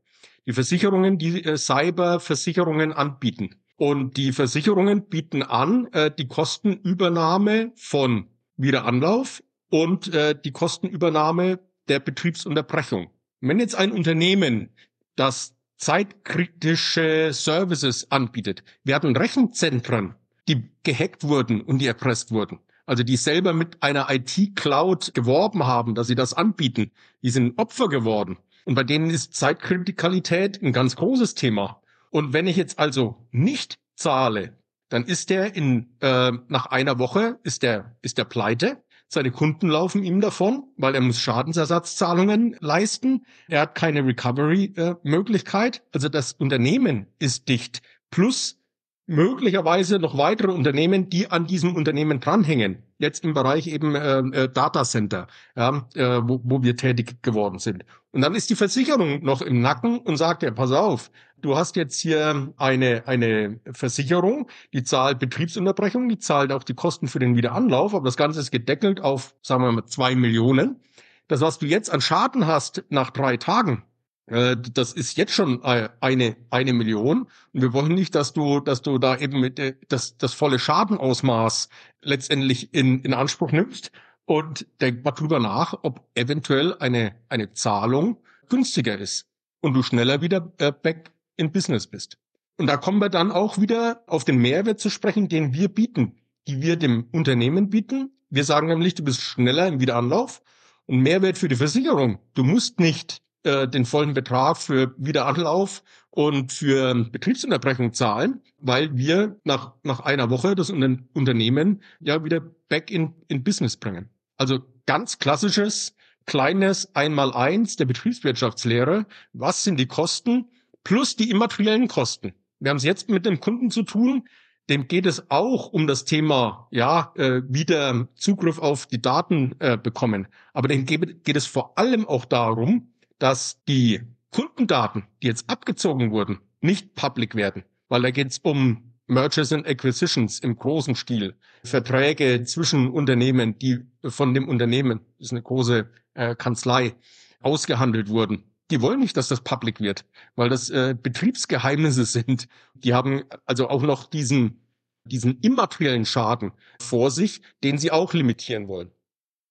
Die 0.46 0.52
Versicherungen, 0.52 1.16
die 1.16 1.42
äh, 1.42 1.56
Cyberversicherungen 1.56 2.92
anbieten. 2.92 3.56
Und 3.76 4.18
die 4.18 4.32
Versicherungen 4.32 5.08
bieten 5.08 5.42
an 5.42 5.88
äh, 5.92 6.10
die 6.10 6.28
Kostenübernahme 6.28 7.72
von 7.76 8.26
Wiederanlauf 8.58 9.42
und 9.70 10.12
äh, 10.12 10.34
die 10.38 10.52
Kostenübernahme 10.52 11.60
der 11.88 11.98
Betriebsunterbrechung. 11.98 13.10
Wenn 13.42 13.58
jetzt 13.58 13.74
ein 13.74 13.90
Unternehmen, 13.90 14.70
das 15.16 15.56
zeitkritische 15.76 17.32
Services 17.32 18.08
anbietet, 18.12 18.62
wir 18.84 18.94
hatten 18.94 19.16
Rechenzentren, 19.16 20.14
die 20.48 20.70
gehackt 20.84 21.24
wurden 21.24 21.60
und 21.60 21.78
die 21.78 21.88
erpresst 21.88 22.30
wurden. 22.30 22.60
Also 22.86 23.02
die 23.02 23.16
selber 23.16 23.52
mit 23.52 23.82
einer 23.82 24.08
IT-Cloud 24.08 25.12
geworben 25.14 25.66
haben, 25.66 25.96
dass 25.96 26.06
sie 26.06 26.14
das 26.14 26.34
anbieten. 26.34 26.92
Die 27.22 27.30
sind 27.30 27.58
Opfer 27.58 27.88
geworden. 27.88 28.38
Und 28.64 28.76
bei 28.76 28.84
denen 28.84 29.10
ist 29.10 29.34
Zeitkritikalität 29.34 30.62
ein 30.62 30.72
ganz 30.72 30.94
großes 30.94 31.34
Thema. 31.34 31.82
Und 32.10 32.32
wenn 32.32 32.46
ich 32.46 32.56
jetzt 32.56 32.78
also 32.78 33.26
nicht 33.32 33.80
zahle, 33.96 34.56
dann 34.88 35.04
ist 35.04 35.30
der 35.30 35.56
in 35.56 35.96
äh, 36.00 36.30
nach 36.46 36.66
einer 36.66 37.00
Woche 37.00 37.40
ist 37.42 37.64
der 37.64 37.96
ist 38.02 38.18
der 38.18 38.24
pleite. 38.24 38.84
Seine 39.12 39.30
Kunden 39.30 39.68
laufen 39.68 40.04
ihm 40.04 40.22
davon, 40.22 40.64
weil 40.78 40.94
er 40.94 41.02
muss 41.02 41.20
Schadensersatzzahlungen 41.20 42.56
leisten. 42.60 43.26
Er 43.46 43.60
hat 43.60 43.74
keine 43.74 44.06
Recovery-Möglichkeit. 44.06 45.82
also 45.92 46.08
das 46.08 46.32
Unternehmen 46.32 47.04
ist 47.18 47.46
dicht. 47.46 47.82
Plus 48.10 48.58
möglicherweise 49.06 49.98
noch 49.98 50.16
weitere 50.16 50.50
Unternehmen, 50.50 51.10
die 51.10 51.30
an 51.30 51.46
diesem 51.46 51.76
Unternehmen 51.76 52.20
dranhängen. 52.20 52.84
Jetzt 52.98 53.22
im 53.22 53.34
Bereich 53.34 53.66
eben 53.66 53.94
äh, 53.94 54.20
äh, 54.20 54.48
Datacenter, 54.48 55.26
ja, 55.56 55.86
äh, 55.94 56.22
wo, 56.22 56.40
wo 56.42 56.62
wir 56.62 56.76
tätig 56.76 57.22
geworden 57.22 57.58
sind. 57.58 57.84
Und 58.12 58.22
dann 58.22 58.34
ist 58.34 58.48
die 58.48 58.56
Versicherung 58.56 59.22
noch 59.22 59.42
im 59.42 59.60
Nacken 59.60 59.98
und 59.98 60.16
sagt, 60.16 60.42
ja, 60.42 60.52
pass 60.52 60.72
auf, 60.72 61.10
du 61.42 61.56
hast 61.56 61.76
jetzt 61.76 62.00
hier 62.00 62.52
eine, 62.56 63.02
eine 63.06 63.60
Versicherung, 63.72 64.48
die 64.72 64.84
zahlt 64.84 65.18
Betriebsunterbrechung, 65.18 66.08
die 66.08 66.18
zahlt 66.18 66.52
auch 66.52 66.64
die 66.64 66.74
Kosten 66.74 67.08
für 67.08 67.18
den 67.18 67.36
Wiederanlauf, 67.36 67.94
aber 67.94 68.06
das 68.06 68.16
Ganze 68.16 68.40
ist 68.40 68.50
gedeckelt 68.50 69.00
auf, 69.00 69.34
sagen 69.42 69.62
wir 69.62 69.72
mal, 69.72 69.84
zwei 69.86 70.14
Millionen. 70.14 70.80
Das, 71.28 71.40
was 71.40 71.58
du 71.58 71.66
jetzt 71.66 71.90
an 71.90 72.00
Schaden 72.00 72.46
hast 72.46 72.84
nach 72.88 73.10
drei 73.10 73.36
Tagen, 73.36 73.84
äh, 74.26 74.56
das 74.56 74.92
ist 74.92 75.16
jetzt 75.16 75.32
schon 75.32 75.62
äh, 75.62 75.88
eine, 76.00 76.36
eine 76.50 76.72
Million. 76.72 77.26
Und 77.52 77.62
wir 77.62 77.72
wollen 77.72 77.94
nicht, 77.94 78.14
dass 78.14 78.32
du, 78.32 78.60
dass 78.60 78.82
du 78.82 78.98
da 78.98 79.16
eben 79.16 79.40
mit, 79.40 79.58
äh, 79.58 79.74
das, 79.88 80.16
das 80.16 80.34
volle 80.34 80.58
Schadenausmaß 80.58 81.68
letztendlich 82.02 82.72
in, 82.74 83.02
in 83.02 83.14
Anspruch 83.14 83.52
nimmst. 83.52 83.92
Und 84.24 84.66
denk 84.80 85.04
mal 85.04 85.10
drüber 85.10 85.40
nach, 85.40 85.74
ob 85.82 86.06
eventuell 86.14 86.76
eine, 86.78 87.14
eine 87.28 87.52
Zahlung 87.52 88.18
günstiger 88.48 88.96
ist 88.96 89.26
und 89.60 89.74
du 89.74 89.82
schneller 89.82 90.20
wieder 90.20 90.40
back 90.40 91.11
in 91.36 91.52
Business 91.52 91.86
bist. 91.86 92.18
Und 92.58 92.66
da 92.66 92.76
kommen 92.76 92.98
wir 92.98 93.08
dann 93.08 93.32
auch 93.32 93.58
wieder 93.58 94.02
auf 94.06 94.24
den 94.24 94.38
Mehrwert 94.38 94.80
zu 94.80 94.90
sprechen, 94.90 95.28
den 95.28 95.54
wir 95.54 95.68
bieten, 95.68 96.20
die 96.46 96.60
wir 96.62 96.76
dem 96.76 97.08
Unternehmen 97.12 97.70
bieten. 97.70 98.10
Wir 98.30 98.44
sagen 98.44 98.68
nämlich, 98.68 98.94
du 98.94 99.04
bist 99.04 99.20
schneller 99.20 99.66
im 99.66 99.80
Wiederanlauf 99.80 100.42
und 100.86 101.00
Mehrwert 101.00 101.38
für 101.38 101.48
die 101.48 101.56
Versicherung. 101.56 102.18
Du 102.34 102.44
musst 102.44 102.78
nicht 102.80 103.22
äh, 103.44 103.66
den 103.66 103.84
vollen 103.84 104.14
Betrag 104.14 104.58
für 104.58 104.94
Wiederanlauf 104.98 105.82
und 106.10 106.52
für 106.52 106.94
Betriebsunterbrechung 107.10 107.92
zahlen, 107.92 108.40
weil 108.58 108.96
wir 108.96 109.40
nach, 109.44 109.72
nach 109.82 110.00
einer 110.00 110.30
Woche 110.30 110.54
das 110.54 110.70
Unternehmen 110.70 111.82
ja 112.00 112.22
wieder 112.22 112.40
back 112.40 112.90
in, 112.90 113.14
in 113.28 113.42
Business 113.42 113.76
bringen. 113.76 114.10
Also 114.36 114.60
ganz 114.86 115.18
klassisches, 115.18 115.96
kleines 116.26 116.94
Einmaleins 116.94 117.76
der 117.76 117.86
Betriebswirtschaftslehre. 117.86 119.06
Was 119.32 119.64
sind 119.64 119.80
die 119.80 119.86
Kosten 119.86 120.48
plus 120.84 121.16
die 121.16 121.30
immateriellen 121.30 121.88
Kosten? 121.88 122.34
Wir 122.60 122.70
haben 122.70 122.76
es 122.76 122.84
jetzt 122.84 123.08
mit 123.08 123.26
dem 123.26 123.40
Kunden 123.40 123.70
zu 123.70 123.82
tun, 123.82 124.28
dem 124.70 124.86
geht 124.86 125.06
es 125.06 125.30
auch 125.30 125.72
um 125.72 125.86
das 125.86 126.04
Thema, 126.04 126.68
ja, 126.70 127.12
äh, 127.16 127.42
wieder 127.48 128.08
Zugriff 128.14 128.58
auf 128.58 128.86
die 128.86 129.02
Daten 129.02 129.56
äh, 129.58 129.76
bekommen. 129.76 130.28
Aber 130.52 130.68
dem 130.68 130.86
geht, 130.86 131.24
geht 131.24 131.36
es 131.36 131.46
vor 131.46 131.76
allem 131.78 132.06
auch 132.06 132.24
darum, 132.24 132.92
dass 133.18 133.62
die 133.64 134.00
Kundendaten, 134.30 135.04
die 135.22 135.26
jetzt 135.26 135.50
abgezogen 135.50 136.10
wurden, 136.10 136.38
nicht 136.60 136.94
public 136.94 137.34
werden, 137.34 137.64
weil 137.88 138.02
da 138.02 138.10
geht 138.10 138.28
es 138.28 138.38
um 138.38 138.92
Mergers 139.08 139.52
and 139.52 139.66
Acquisitions 139.66 140.38
im 140.38 140.56
großen 140.56 140.94
Stil, 140.94 141.34
Verträge 141.64 142.44
zwischen 142.44 142.88
Unternehmen, 142.88 143.58
die 143.58 143.80
von 144.04 144.32
dem 144.32 144.48
Unternehmen, 144.48 145.00
ist 145.18 145.32
eine 145.32 145.42
große 145.42 145.90
äh, 146.14 146.34
Kanzlei, 146.34 146.94
ausgehandelt 147.40 148.08
wurden. 148.08 148.44
Die 148.72 148.80
wollen 148.80 149.00
nicht, 149.00 149.18
dass 149.18 149.28
das 149.28 149.42
public 149.42 149.80
wird, 149.80 150.06
weil 150.34 150.48
das 150.48 150.70
äh, 150.70 150.96
Betriebsgeheimnisse 151.00 152.06
sind. 152.06 152.48
Die 152.72 152.94
haben 152.94 153.22
also 153.44 153.68
auch 153.68 153.82
noch 153.82 154.06
diesen, 154.06 154.62
diesen 155.04 155.40
immateriellen 155.42 156.06
Schaden 156.06 156.52
vor 156.80 157.10
sich, 157.10 157.42
den 157.62 157.76
sie 157.76 157.90
auch 157.90 158.14
limitieren 158.14 158.68
wollen. 158.68 158.90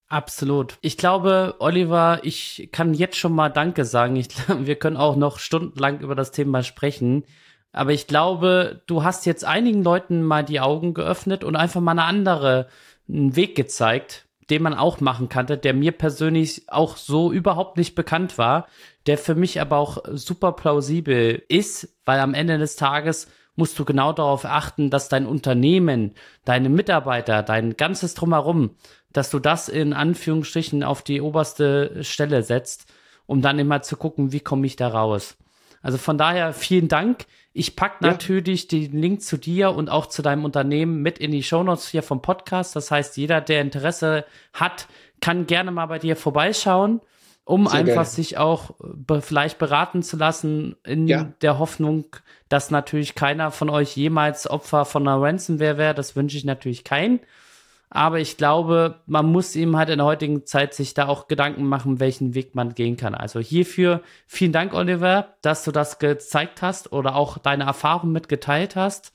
Absolut. 0.07 0.79
Ich 0.81 0.97
glaube, 0.97 1.53
Oliver, 1.59 2.21
ich 2.23 2.69
kann 2.71 2.95
jetzt 2.95 3.15
schon 3.15 3.33
mal 3.33 3.49
Danke 3.49 3.85
sagen. 3.85 4.15
Ich 4.15 4.29
wir 4.47 4.75
können 4.75 4.97
auch 4.97 5.15
noch 5.15 5.37
stundenlang 5.37 5.99
über 5.99 6.15
das 6.15 6.31
Thema 6.31 6.63
sprechen. 6.63 7.23
Aber 7.71 7.93
ich 7.93 8.07
glaube, 8.07 8.81
du 8.87 9.03
hast 9.03 9.27
jetzt 9.27 9.45
einigen 9.45 9.83
Leuten 9.83 10.23
mal 10.23 10.43
die 10.43 10.59
Augen 10.59 10.95
geöffnet 10.95 11.43
und 11.43 11.55
einfach 11.55 11.79
mal 11.79 11.91
eine 11.91 12.05
andere 12.05 12.69
einen 13.07 13.35
Weg 13.35 13.55
gezeigt, 13.55 14.27
den 14.51 14.61
man 14.61 14.75
auch 14.75 14.99
machen 14.99 15.29
kannte, 15.29 15.57
der 15.57 15.73
mir 15.73 15.91
persönlich 15.91 16.63
auch 16.67 16.97
so 16.97 17.31
überhaupt 17.31 17.77
nicht 17.77 17.95
bekannt 17.95 18.37
war, 18.37 18.67
der 19.07 19.17
für 19.17 19.33
mich 19.33 19.59
aber 19.59 19.77
auch 19.77 20.03
super 20.11 20.51
plausibel 20.51 21.41
ist, 21.47 21.97
weil 22.05 22.19
am 22.19 22.35
Ende 22.35 22.59
des 22.59 22.75
Tages 22.75 23.27
musst 23.55 23.77
du 23.79 23.85
genau 23.85 24.13
darauf 24.13 24.45
achten, 24.45 24.89
dass 24.89 25.09
dein 25.09 25.25
Unternehmen, 25.25 26.13
deine 26.45 26.69
Mitarbeiter, 26.69 27.43
dein 27.43 27.75
ganzes 27.75 28.13
Drumherum 28.13 28.75
dass 29.13 29.29
du 29.29 29.39
das 29.39 29.69
in 29.69 29.93
Anführungsstrichen 29.93 30.83
auf 30.83 31.01
die 31.01 31.21
oberste 31.21 32.03
Stelle 32.03 32.43
setzt, 32.43 32.91
um 33.25 33.41
dann 33.41 33.59
immer 33.59 33.81
zu 33.81 33.97
gucken, 33.97 34.31
wie 34.31 34.39
komme 34.39 34.65
ich 34.65 34.75
da 34.75 34.87
raus. 34.87 35.37
Also 35.81 35.97
von 35.97 36.17
daher 36.17 36.53
vielen 36.53 36.87
Dank. 36.87 37.25
Ich 37.53 37.75
pack 37.75 37.97
ja. 38.01 38.09
natürlich 38.09 38.67
den 38.67 38.93
Link 38.93 39.21
zu 39.21 39.37
dir 39.37 39.71
und 39.71 39.89
auch 39.89 40.05
zu 40.05 40.21
deinem 40.21 40.45
Unternehmen 40.45 41.01
mit 41.01 41.17
in 41.17 41.31
die 41.31 41.43
Shownotes 41.43 41.89
hier 41.89 42.03
vom 42.03 42.21
Podcast. 42.21 42.75
Das 42.75 42.91
heißt, 42.91 43.17
jeder, 43.17 43.41
der 43.41 43.61
Interesse 43.61 44.25
hat, 44.53 44.87
kann 45.19 45.47
gerne 45.47 45.71
mal 45.71 45.87
bei 45.87 45.99
dir 45.99 46.15
vorbeischauen, 46.15 47.01
um 47.43 47.67
Sehr 47.67 47.79
einfach 47.79 47.95
geil. 47.95 48.05
sich 48.05 48.37
auch 48.37 48.71
be 48.79 49.21
vielleicht 49.21 49.57
beraten 49.57 50.03
zu 50.03 50.17
lassen 50.17 50.75
in 50.83 51.07
ja. 51.07 51.33
der 51.41 51.59
Hoffnung, 51.59 52.05
dass 52.47 52.71
natürlich 52.71 53.15
keiner 53.15 53.51
von 53.51 53.69
euch 53.69 53.95
jemals 53.97 54.49
Opfer 54.49 54.85
von 54.85 55.07
einer 55.07 55.21
Ransomware 55.21 55.77
wäre. 55.77 55.95
Das 55.95 56.15
wünsche 56.15 56.37
ich 56.37 56.45
natürlich 56.45 56.83
keinen. 56.83 57.19
Aber 57.93 58.19
ich 58.19 58.37
glaube, 58.37 59.01
man 59.05 59.25
muss 59.25 59.53
ihm 59.55 59.75
halt 59.75 59.89
in 59.89 59.97
der 59.97 60.05
heutigen 60.05 60.45
Zeit 60.45 60.73
sich 60.73 60.93
da 60.93 61.07
auch 61.07 61.27
Gedanken 61.27 61.65
machen, 61.65 61.99
welchen 61.99 62.33
Weg 62.33 62.55
man 62.55 62.73
gehen 62.73 62.95
kann. 62.95 63.13
Also 63.13 63.41
hierfür 63.41 64.01
vielen 64.27 64.53
Dank, 64.53 64.73
Oliver, 64.73 65.35
dass 65.41 65.65
du 65.65 65.71
das 65.71 65.99
gezeigt 65.99 66.61
hast 66.61 66.93
oder 66.93 67.15
auch 67.15 67.37
deine 67.37 67.65
Erfahrung 67.65 68.13
mitgeteilt 68.13 68.77
hast. 68.77 69.11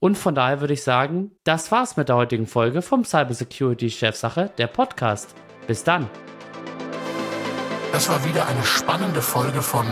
Und 0.00 0.18
von 0.18 0.34
daher 0.34 0.60
würde 0.60 0.74
ich 0.74 0.82
sagen, 0.82 1.30
das 1.44 1.70
war's 1.70 1.96
mit 1.96 2.08
der 2.08 2.16
heutigen 2.16 2.48
Folge 2.48 2.82
vom 2.82 3.04
Cybersecurity 3.04 3.88
Chefsache, 3.88 4.50
der 4.58 4.66
Podcast. 4.66 5.36
Bis 5.68 5.84
dann. 5.84 6.10
Das 7.92 8.08
war 8.08 8.24
wieder 8.24 8.46
eine 8.48 8.64
spannende 8.64 9.22
Folge 9.22 9.62
von 9.62 9.86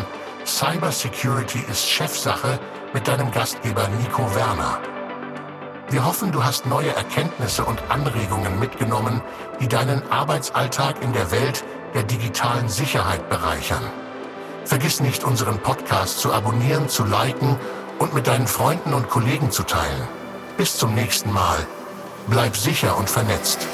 Cybersecurity 0.44 1.60
ist 1.70 1.88
Chefsache 1.88 2.58
mit 2.92 3.06
deinem 3.06 3.30
Gastgeber 3.30 3.88
Nico 4.00 4.22
Werner. 4.34 4.95
Wir 5.88 6.04
hoffen, 6.04 6.32
du 6.32 6.42
hast 6.42 6.66
neue 6.66 6.92
Erkenntnisse 6.94 7.64
und 7.64 7.80
Anregungen 7.90 8.58
mitgenommen, 8.58 9.22
die 9.60 9.68
deinen 9.68 10.02
Arbeitsalltag 10.10 11.00
in 11.00 11.12
der 11.12 11.30
Welt 11.30 11.62
der 11.94 12.02
digitalen 12.02 12.68
Sicherheit 12.68 13.28
bereichern. 13.28 13.84
Vergiss 14.64 15.00
nicht, 15.00 15.22
unseren 15.22 15.60
Podcast 15.60 16.18
zu 16.18 16.32
abonnieren, 16.32 16.88
zu 16.88 17.04
liken 17.04 17.56
und 18.00 18.14
mit 18.14 18.26
deinen 18.26 18.48
Freunden 18.48 18.94
und 18.94 19.08
Kollegen 19.08 19.52
zu 19.52 19.62
teilen. 19.62 20.08
Bis 20.56 20.76
zum 20.76 20.92
nächsten 20.92 21.32
Mal. 21.32 21.64
Bleib 22.26 22.56
sicher 22.56 22.96
und 22.98 23.08
vernetzt. 23.08 23.68